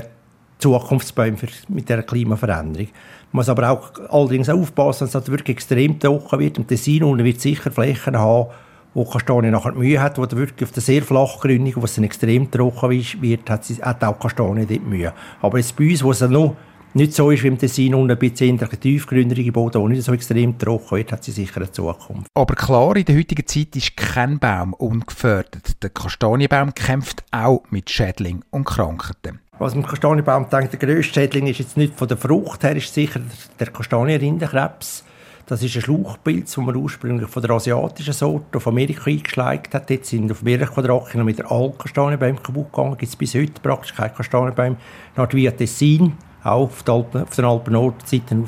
Zukunftsbäume 0.59 1.37
für, 1.37 1.49
mit 1.69 1.89
der 1.89 2.03
Klimaveränderung. 2.03 2.89
Man 3.33 3.41
muss 3.41 3.49
aber 3.49 3.71
auch 3.71 3.91
allerdings 4.11 4.49
aufpassen, 4.49 5.09
dass 5.11 5.23
es 5.23 5.31
wirklich 5.31 5.57
extrem 5.57 5.99
trocken 5.99 6.39
wird. 6.39 6.59
Im 6.59 6.67
Tessin 6.67 7.03
unten 7.03 7.25
wird 7.25 7.41
sicher 7.41 7.71
Flächen 7.73 8.19
haben, 8.19 8.51
wo 8.95 9.05
Kastanien 9.05 9.53
nachher 9.53 9.73
Mühe 9.73 10.01
hat, 10.01 10.19
wo 10.19 10.23
wirklich 10.23 10.69
auf 10.69 10.73
der 10.73 10.83
sehr 10.83 11.03
flachen 11.03 11.41
Gründung, 11.41 11.75
wo 11.77 11.85
es 11.85 11.99
extrem 11.99 12.51
trocken 12.51 12.91
wird, 12.91 13.51
hat, 13.51 13.65
sie, 13.65 13.83
hat 13.83 14.05
auch 14.05 14.19
Kastanien 14.19 14.69
dort 14.69 14.87
Mühe. 14.87 15.13
Aber 15.43 15.59
jetzt 15.59 15.77
bei 15.77 15.91
uns, 15.91 16.05
wo 16.05 16.13
es 16.13 16.21
noch 16.21 16.57
nicht 16.95 17.13
so 17.13 17.31
ist 17.31 17.43
wie 17.43 17.49
im 17.49 17.59
Tessin 17.59 17.95
und 17.95 18.11
ein 18.11 18.19
bisschen 18.19 18.59
tiefgründige 18.59 19.51
Boden, 19.51 19.81
wo 19.81 19.89
nicht 19.89 20.05
so 20.05 20.13
extrem 20.13 20.57
trocken 20.59 20.97
wird, 20.97 21.13
hat 21.13 21.25
sie 21.25 21.33
sicher 21.33 21.57
eine 21.57 21.71
Zukunft. 21.71 22.29
Aber 22.35 22.55
klar, 22.55 22.97
in 22.97 23.05
der 23.05 23.17
heutigen 23.17 23.47
Zeit 23.47 23.75
ist 23.75 23.97
kein 23.97 24.39
Baum 24.39 24.75
ungefördert. 24.75 25.83
Der 25.83 25.91
Kastanienbaum 25.91 26.73
kämpft 26.75 27.25
auch 27.33 27.65
mit 27.71 27.91
Schädlingen 27.91 28.45
und 28.51 28.65
Krankheiten. 28.65 29.41
Was 29.59 29.75
man 29.75 29.87
Kastanienbaum 29.87 30.49
denkt, 30.51 30.73
der 30.73 30.81
grösste 30.81 31.15
Schädling 31.15 31.47
ist 31.49 31.59
jetzt 31.59 31.77
nicht 31.77 31.95
von 31.95 32.09
der 32.09 32.17
Frucht 32.17 32.63
her, 32.63 32.77
ist 32.77 32.95
sicher 32.95 33.21
der 33.59 33.67
Kastanienrindenkrebs. 33.69 35.05
Das 35.47 35.63
ist 35.63 35.77
ein 35.77 35.83
Schlauchpilz, 35.83 36.55
den 36.55 36.65
man 36.65 36.75
ursprünglich 36.75 37.29
von 37.29 37.43
der 37.43 37.51
asiatischen 37.51 38.15
Sorte 38.15 38.57
auf 38.57 38.67
Amerika 38.67 39.11
eingeschleicht 39.11 39.75
hat. 39.75 39.91
Jetzt 39.91 40.09
sind 40.09 40.33
auf 40.33 40.43
mehreren 40.43 40.73
Quadratkilometern 40.73 41.47
alle 41.47 41.73
Kastanienbäume 41.73 42.39
kaputt 42.39 42.73
gegangen. 42.73 42.97
Gibt 42.97 43.11
es 43.11 43.17
bis 43.17 43.35
heute 43.35 43.61
praktisch 43.63 43.95
keine 43.95 44.15
Kastanienbäume. 44.15 44.77
Nach 45.17 45.31
via 45.33 45.51
Tessin 45.51 46.15
auch 46.45 46.63
auf, 46.63 46.89
Alpen, 46.89 47.23
auf 47.23 47.35
den 47.35 47.45
Alpen-Nordseiten 47.45 48.45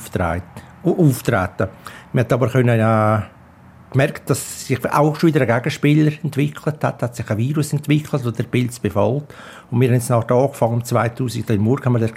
auftreten. 0.84 1.68
Man 2.12 2.24
hat 2.24 2.32
aber 2.32 2.48
können, 2.48 2.78
äh, 2.78 3.22
gemerkt, 3.90 4.28
dass 4.30 4.66
sich 4.66 4.84
auch 4.90 5.16
schon 5.16 5.28
wieder 5.28 5.40
ein 5.40 5.46
Gegenspieler 5.46 6.12
entwickelt 6.22 6.84
hat, 6.84 7.02
hat 7.02 7.16
sich 7.16 7.28
ein 7.30 7.38
Virus 7.38 7.72
entwickelt, 7.72 8.24
der 8.24 8.32
den 8.32 8.46
Pilz 8.46 8.78
befällt. 8.78 9.24
Und 9.70 9.80
wir 9.80 9.88
haben 9.88 9.94
jetzt 9.94 10.10
nach 10.10 10.28
angefangen, 10.28 10.84
2000 10.84 11.50
in 11.50 11.60
Murg 11.60 11.84
haben 11.84 11.94
wir 11.94 12.06
den, 12.06 12.12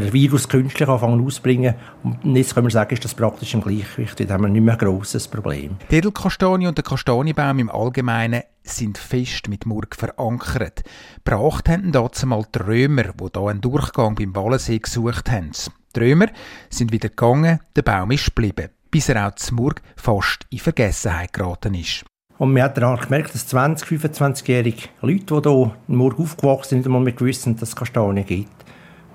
den 0.00 0.12
Virus 0.12 0.48
künstlich 0.48 0.88
anfangen 0.88 1.24
auszubringen. 1.24 1.74
Und 2.02 2.36
jetzt 2.36 2.54
können 2.54 2.66
wir 2.66 2.70
sagen, 2.70 2.94
ist 2.94 3.04
das 3.04 3.14
praktisch 3.14 3.54
im 3.54 3.62
Gleichgewicht. 3.62 4.28
Da 4.28 4.34
haben 4.34 4.42
wir 4.42 4.48
nicht 4.48 4.62
mehr 4.62 4.74
ein 4.74 4.78
grosses 4.78 5.28
Problem. 5.28 5.76
Die 5.90 5.96
Edelkastanie 5.96 6.66
und 6.66 6.76
der 6.76 6.84
Kastanienbaum 6.84 7.58
im 7.60 7.70
Allgemeinen 7.70 8.42
sind 8.62 8.98
fest 8.98 9.48
mit 9.48 9.66
Murg 9.66 9.94
verankert. 9.94 10.82
Bracht 11.24 11.68
haben 11.68 11.92
dazu 11.92 12.26
mal 12.26 12.44
die 12.54 12.58
Römer, 12.58 13.04
die 13.04 13.24
hier 13.32 13.46
einen 13.46 13.60
Durchgang 13.60 14.14
beim 14.14 14.34
Wallensee 14.34 14.78
gesucht 14.78 15.30
haben. 15.30 15.52
Die 15.94 16.00
Römer 16.00 16.26
sind 16.70 16.90
wieder 16.90 17.08
gegangen, 17.08 17.60
der 17.76 17.82
Baum 17.82 18.10
ist 18.10 18.26
geblieben, 18.26 18.70
bis 18.90 19.08
er 19.08 19.28
auch 19.28 19.34
zu 19.34 19.54
Murg 19.54 19.80
fast 19.96 20.46
in 20.50 20.58
Vergessenheit 20.58 21.32
geraten 21.32 21.74
ist. 21.74 22.04
Und 22.36 22.52
man 22.52 22.64
hat 22.64 22.76
dann 22.78 22.98
gemerkt, 22.98 23.32
dass 23.32 23.48
20-, 23.48 23.84
25-jährige 23.84 24.88
Leute, 25.02 25.40
die 25.40 25.48
hier 25.48 25.76
in 25.86 25.96
Murg 25.96 26.18
aufgewachsen 26.18 26.70
sind, 26.70 26.78
nicht 26.78 26.86
einmal 26.86 27.02
mehr 27.02 27.12
gewusst 27.12 27.46
dass 27.46 27.62
es 27.62 27.76
Kastanien 27.76 28.26
gibt. 28.26 28.63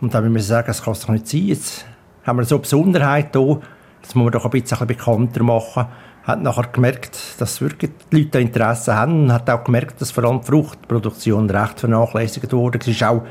Und 0.02 0.14
dann 0.14 0.24
müssen 0.24 0.36
wir 0.36 0.41
sagen, 0.41 0.68
das 0.68 0.84
kann 0.84 0.93
es 0.93 1.02
doch 1.02 1.10
nicht 1.10 1.28
sein. 1.28 1.45
Jetzt 1.47 1.86
haben 2.24 2.38
wir 2.38 2.45
so 2.45 2.56
eine 2.56 2.62
Besonderheit 2.62 3.36
hier, 3.36 3.62
das 4.02 4.16
muss 4.16 4.24
man 4.24 4.32
doch 4.32 4.45
ein 4.45 4.52
bisschen 4.52 4.88
bekannter 4.88 5.43
machen 5.43 5.88
hat 6.30 6.43
nachher 6.43 6.68
gemerkt, 6.72 7.18
dass 7.39 7.60
wirklich 7.60 7.91
die 8.12 8.18
Leute 8.18 8.39
Interesse 8.39 8.95
haben 8.95 9.24
und 9.24 9.34
hat 9.34 9.50
auch 9.50 9.64
gemerkt, 9.64 10.00
dass 10.00 10.12
vor 10.12 10.24
allem 10.26 10.41
die 10.41 10.47
Fruchtproduktion 10.47 11.50
recht 11.50 11.80
vernachlässigt 11.80 12.54
wurde. 12.54 12.80
Es 12.80 12.88
ist 12.88 13.04
auch 13.04 13.24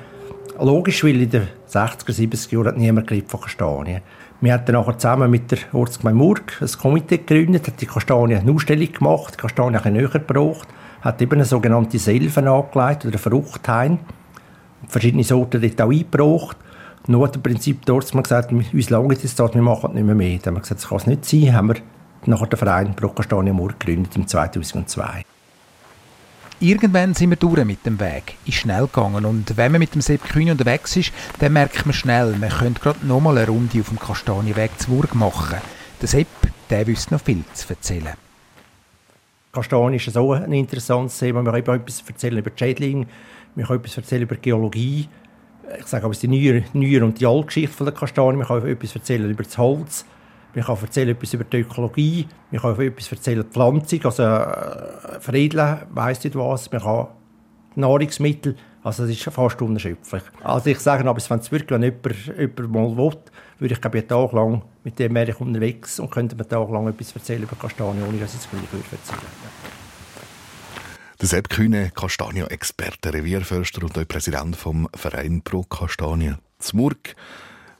logisch, 0.58 1.04
weil 1.04 1.22
in 1.22 1.30
den 1.30 1.48
60er, 1.68 2.12
70er 2.12 2.54
Jahren 2.54 2.66
hat 2.66 2.76
niemand 2.76 3.06
geredet 3.06 3.30
von 3.30 3.40
Kastanien. 3.40 4.02
Wir 4.40 4.52
haben 4.52 4.64
dann 4.66 4.74
nachher 4.76 4.98
zusammen 4.98 5.30
mit 5.30 5.50
der 5.50 5.58
Ortsgemeinde 5.72 6.18
Murg 6.18 6.58
ein 6.60 6.68
Komitee 6.80 7.18
gegründet, 7.18 7.66
hat 7.66 7.80
die 7.80 7.86
Kastanien 7.86 8.40
eine 8.40 8.52
Ausstellung 8.52 8.92
gemacht, 8.92 9.34
die 9.34 9.42
Kastanien 9.42 9.82
ein 9.82 9.92
näher 9.92 10.08
gebracht, 10.08 10.68
hat 11.00 11.22
eben 11.22 11.34
eine 11.34 11.44
sogenannte 11.44 11.98
Selven 11.98 12.48
angelegt 12.48 13.04
oder 13.04 13.14
ein 13.14 13.18
Fruchthain, 13.18 13.98
verschiedene 14.88 15.24
Sorten 15.24 15.60
dort 15.60 15.80
auch 15.80 15.90
eingebracht. 15.90 16.56
Nur 17.06 17.26
hat 17.26 17.36
im 17.36 17.42
Prinzip 17.42 17.86
dort 17.86 18.10
gesagt, 18.10 18.52
uns 18.52 18.90
lange 18.90 19.14
ist 19.14 19.38
das, 19.38 19.54
wir 19.54 19.62
machen 19.62 19.94
nicht 19.94 20.04
mehr 20.04 20.14
mehr. 20.14 20.38
Dann 20.38 20.46
haben 20.46 20.54
wir 20.56 20.60
gesagt, 20.60 20.82
das 20.82 20.88
kann 20.88 20.98
es 20.98 21.06
nicht 21.06 21.24
sein, 21.24 21.54
haben 21.54 21.68
wir 21.68 21.76
nachher 22.26 22.46
den 22.46 22.58
Verein 22.58 22.94
Brocastania 22.94 23.52
Mur 23.52 23.74
gegründet 23.78 24.14
im 24.16 24.26
2002. 24.26 25.22
Irgendwann 26.60 27.14
sind 27.14 27.30
wir 27.30 27.36
durch 27.36 27.64
mit 27.64 27.86
dem 27.86 28.00
Weg. 28.00 28.34
Ist 28.44 28.56
schnell 28.56 28.86
gegangen 28.86 29.24
und 29.24 29.56
wenn 29.56 29.70
man 29.70 29.78
mit 29.78 29.94
dem 29.94 30.00
Sepp 30.00 30.24
Kühn 30.24 30.50
unterwegs 30.50 30.96
ist, 30.96 31.12
dann 31.38 31.52
merkt 31.52 31.86
man 31.86 31.92
schnell, 31.92 32.34
man 32.36 32.50
könnte 32.50 32.80
gerade 32.80 33.06
nochmal 33.06 33.38
eine 33.38 33.46
Runde 33.46 33.80
auf 33.80 33.88
dem 33.88 33.98
Kastanienweg 34.00 34.72
zu 34.78 34.90
Wurg 34.90 35.14
machen. 35.14 35.58
Der 36.00 36.08
Sepp, 36.08 36.26
der 36.68 36.86
wüsste 36.86 37.14
noch 37.14 37.20
viel 37.20 37.44
zu 37.54 37.70
erzählen. 37.70 38.14
Kastanien 39.52 39.94
ist 39.94 40.12
so 40.12 40.32
ein 40.32 40.52
interessantes 40.52 41.18
Thema. 41.18 41.44
Wir 41.44 41.62
können 41.62 41.80
etwas 41.80 42.02
erzählen 42.06 42.38
über 42.38 42.50
die 42.50 42.58
Schädlinge, 42.58 43.06
wir 43.54 43.66
können 43.66 43.80
etwas 43.80 43.96
erzählen 43.96 44.22
über 44.22 44.36
Geologie. 44.36 45.08
Ich 45.78 45.86
sage 45.86 46.04
aber 46.04 46.14
die 46.14 46.28
Neuer, 46.28 46.62
Neuer 46.72 47.02
und 47.04 47.20
die 47.20 47.26
Altgeschichte 47.26 47.84
der 47.84 47.92
Kastanien. 47.92 48.38
Wir 48.38 48.46
können 48.46 48.66
etwas 48.66 48.94
erzählen 48.94 49.30
über 49.30 49.42
das 49.42 49.58
Holz. 49.58 50.04
Man 50.54 50.64
kann 50.64 50.78
erzählen 50.80 51.10
etwas 51.10 51.34
über 51.34 51.44
die 51.44 51.58
Ökologie, 51.58 52.26
man 52.50 52.60
kann 52.60 52.80
etwas 52.80 53.12
erzählen 53.12 53.40
über 53.40 53.48
die 53.48 53.52
Pflanzung, 53.52 54.04
also 54.04 54.22
äh, 54.22 55.20
veredeln, 55.20 55.78
weiss 55.90 56.24
nicht 56.24 56.36
was, 56.36 56.72
man 56.72 56.80
kann 56.80 57.08
Nahrungsmittel, 57.74 58.56
also 58.82 59.02
das 59.02 59.12
ist 59.12 59.22
fast 59.24 59.60
unerschöpflich. 59.60 60.22
Also 60.42 60.70
ich 60.70 60.78
sage 60.78 61.08
aber, 61.08 61.20
wenn 61.28 61.38
es 61.38 61.52
wirklich 61.52 61.70
wenn 61.70 61.82
jemand, 61.82 62.38
jemand 62.38 62.72
mal 62.72 62.96
will, 62.96 63.18
würde 63.58 63.74
ich 63.74 63.80
glaube 63.80 63.98
einen 63.98 64.08
Tag 64.08 64.32
lang 64.32 64.62
mit 64.84 64.98
dem 64.98 65.14
wäre 65.14 65.30
ich 65.30 65.40
unterwegs 65.40 66.00
und 66.00 66.10
könnte 66.10 66.34
mir 66.34 66.48
Tag 66.48 66.70
lang 66.70 66.88
etwas 66.88 67.12
erzählen 67.12 67.42
über 67.42 67.56
Kastanien, 67.56 68.04
ohne 68.08 68.18
dass 68.18 68.34
ich 68.34 68.40
es 68.40 68.48
gleich 68.48 68.72
würde 68.72 68.84
erzählen 68.90 69.77
der 71.20 71.28
Sepp 71.28 71.48
Kühne, 71.48 71.90
Kastania-Experte, 71.90 73.12
Revierförster 73.12 73.82
und 73.82 73.98
auch 73.98 74.06
Präsident 74.06 74.56
vom 74.56 74.88
Verein 74.94 75.42
Pro 75.42 75.64
Kastanie 75.64 76.34
Zmurg. 76.58 77.16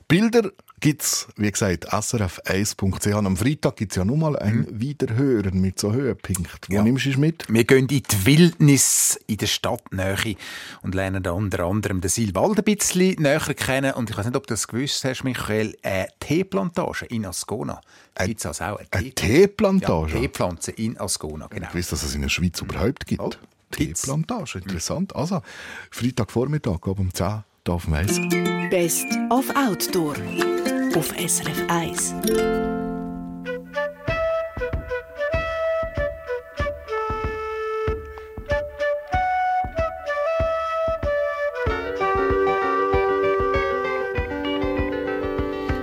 Bilder 0.08 0.50
gibt 0.80 1.02
es, 1.02 1.28
wie 1.36 1.50
gesagt, 1.50 1.92
srf1.ch. 1.92 3.14
Am 3.14 3.36
Freitag 3.36 3.76
gibt 3.76 3.92
es 3.92 3.96
ja 3.96 4.04
nochmal 4.04 4.38
ein 4.38 4.58
mhm. 4.58 4.80
Wiederhören 4.80 5.60
mit 5.60 5.78
so 5.78 5.92
Höhepunkten. 5.92 6.68
Wo 6.68 6.74
ja. 6.74 6.82
nimmst 6.82 7.06
du 7.06 7.10
es 7.10 7.16
mit? 7.16 7.44
Wir 7.48 7.64
gehen 7.64 7.88
in 7.88 8.02
die 8.02 8.02
Wildnis 8.24 9.18
in 9.26 9.36
der 9.38 9.46
Stadtnähe 9.46 10.36
und 10.82 10.94
lernen 10.94 11.22
da 11.22 11.32
unter 11.32 11.64
anderem 11.64 12.00
den 12.00 12.10
Silwald 12.10 12.58
ein 12.58 12.64
bisschen 12.64 13.20
näher 13.22 13.40
kennen. 13.40 13.92
Und 13.94 14.10
ich 14.10 14.16
weiß 14.16 14.26
nicht, 14.26 14.36
ob 14.36 14.46
du 14.46 14.54
das 14.54 14.68
gewusst 14.68 15.04
hast, 15.04 15.24
Michael, 15.24 15.76
eine 15.82 16.08
Teeplantage 16.20 17.06
in 17.06 17.26
Ascona. 17.26 17.80
Gibt 18.24 18.40
es 18.40 18.46
also 18.46 18.64
auch 18.64 18.78
eine, 18.78 18.88
eine 18.90 19.10
Teeplantage? 19.12 20.14
Ja, 20.14 20.20
Teepflanze 20.20 20.70
in 20.72 20.98
Ascona, 20.98 21.46
genau. 21.46 21.68
Ich 21.68 21.74
weiß, 21.74 21.88
dass 21.90 22.02
es 22.02 22.14
in 22.14 22.22
der 22.22 22.28
Schweiz 22.28 22.60
überhaupt 22.60 23.06
gibt. 23.06 23.22
Oh, 23.22 23.30
Teeplantage, 23.70 24.58
interessant. 24.58 25.14
Also, 25.14 25.42
Freitagvormittag, 25.90 26.74
ab 26.74 26.98
um 26.98 27.12
10 27.12 27.44
hier 27.68 27.74
auf 27.74 27.84
dem 27.84 27.94
Eis. 27.94 28.20
Best 28.70 29.06
of 29.30 29.48
Outdoor 29.54 30.14
auf 30.98 31.12
SRF 31.16 31.64
1. 31.68 32.12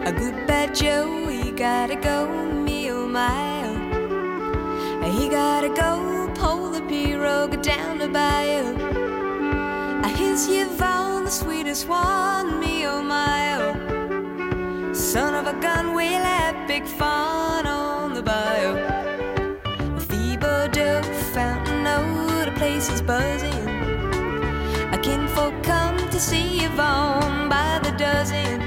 A 0.04 0.12
good 0.12 0.48
bad 0.48 0.76
Joe, 0.76 1.30
he 1.30 1.52
gotta 1.52 1.96
go, 1.96 2.28
me 2.52 2.92
oh 2.92 3.08
my 3.08 3.64
oh. 3.64 5.12
He 5.12 5.30
gotta 5.30 5.70
go, 5.70 6.30
pull 6.36 6.72
the 6.72 6.82
pirogue 6.82 7.62
down 7.64 8.00
the 8.00 8.10
bayou. 8.10 8.76
I 10.04 10.10
his 10.10 10.50
Yvonne, 10.50 11.24
the 11.24 11.32
sweetest 11.32 11.88
one, 11.88 12.60
me 12.60 12.86
oh 12.86 13.02
my 13.02 13.62
oh. 13.62 13.85
Son 15.16 15.34
of 15.34 15.48
a 15.48 15.58
gun, 15.62 15.94
we'll 15.94 16.26
have 16.36 16.68
big 16.68 16.86
fun 16.86 17.66
on 17.66 18.14
the. 18.14 18.22
Phoebe 20.08 20.68
Doe, 20.74 21.02
Fountain 21.34 21.88
O, 21.88 22.44
the 22.44 22.52
place 22.58 22.90
is 22.90 23.02
buzzing. 23.02 23.66
A 24.92 24.98
kinfolk 24.98 25.54
come 25.64 25.98
to 26.10 26.20
see 26.20 26.66
Yvonne 26.66 27.48
by 27.48 27.80
the 27.82 27.92
dozen. 27.92 28.60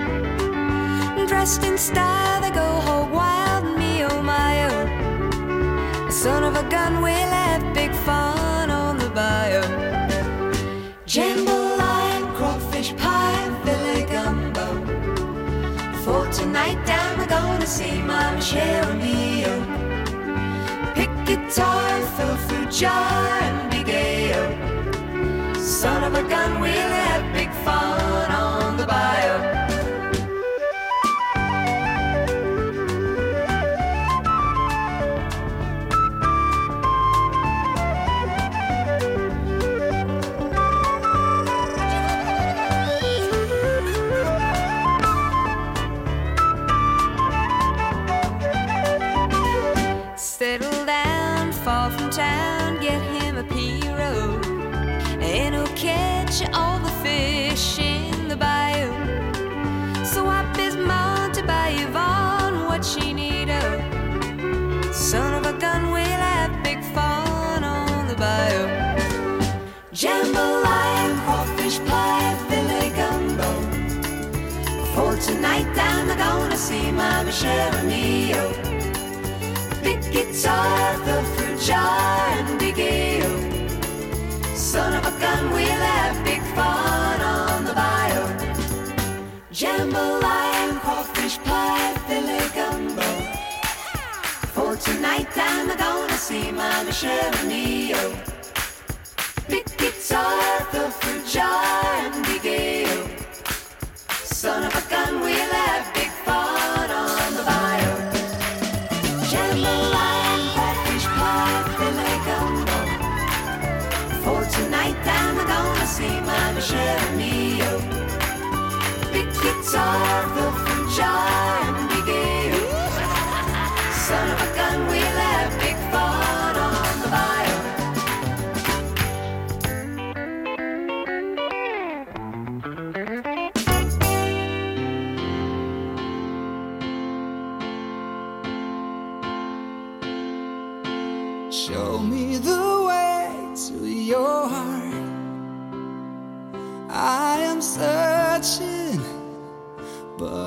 Dressed 1.26 1.64
in 1.64 1.76
style, 1.76 2.40
they 2.40 2.50
go 2.50 2.68
hog 2.86 3.12
wild, 3.12 3.78
me 3.78 4.04
oh 4.04 4.22
my 4.22 4.54
oh. 4.70 6.08
Son 6.08 6.42
of 6.44 6.56
a 6.56 6.66
gun, 6.70 7.02
we'll 7.02 7.32
have 7.42 7.74
big 7.74 7.92
fun 8.06 8.70
on 8.70 8.96
the 8.96 9.10
bayou. 9.10 9.60
Jambalaya, 11.04 11.67
For 16.68 16.74
tonight 16.74 16.86
down, 16.86 17.18
we're 17.18 17.26
gonna 17.26 17.66
see 17.66 18.02
Mama 18.02 18.38
Cheryl 18.38 18.96
Mio. 18.98 19.54
Pick 20.94 21.10
guitar, 21.24 22.00
fill 22.16 22.36
fruit 22.36 22.70
jar, 22.70 22.92
and 22.92 23.86
gay 23.86 24.32
oh. 24.34 25.54
Son 25.54 26.04
of 26.04 26.14
a 26.14 26.28
gun, 26.28 26.60
we'll 26.60 26.97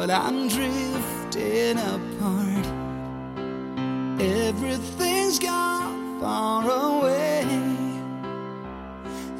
but 0.01 0.09
I'm 0.09 0.47
drifting 0.47 1.77
apart. 1.77 2.65
Everything's 4.19 5.37
gone 5.37 6.19
far 6.19 6.63
away. 6.67 7.45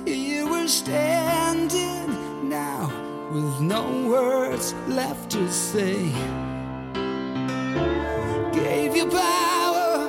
Here 0.06 0.46
we're 0.46 0.68
standing 0.68 2.48
now 2.48 2.94
with 3.34 3.60
no 3.60 4.08
words 4.08 4.76
left 4.88 5.32
to 5.32 5.52
say. 5.52 6.12
Gave 8.54 8.96
you 8.96 9.08
power 9.10 10.08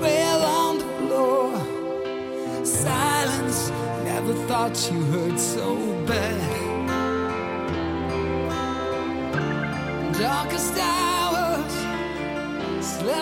fell 0.00 0.42
on 0.42 0.78
the 0.78 0.88
floor. 0.98 2.66
Silence, 2.66 3.70
never 4.02 4.34
thought 4.48 4.90
you 4.90 5.00
hurt 5.12 5.38
so 5.38 5.76
bad. 6.06 6.51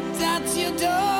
stepped 0.00 0.22
out 0.22 0.56
your 0.56 0.76
door. 0.78 1.19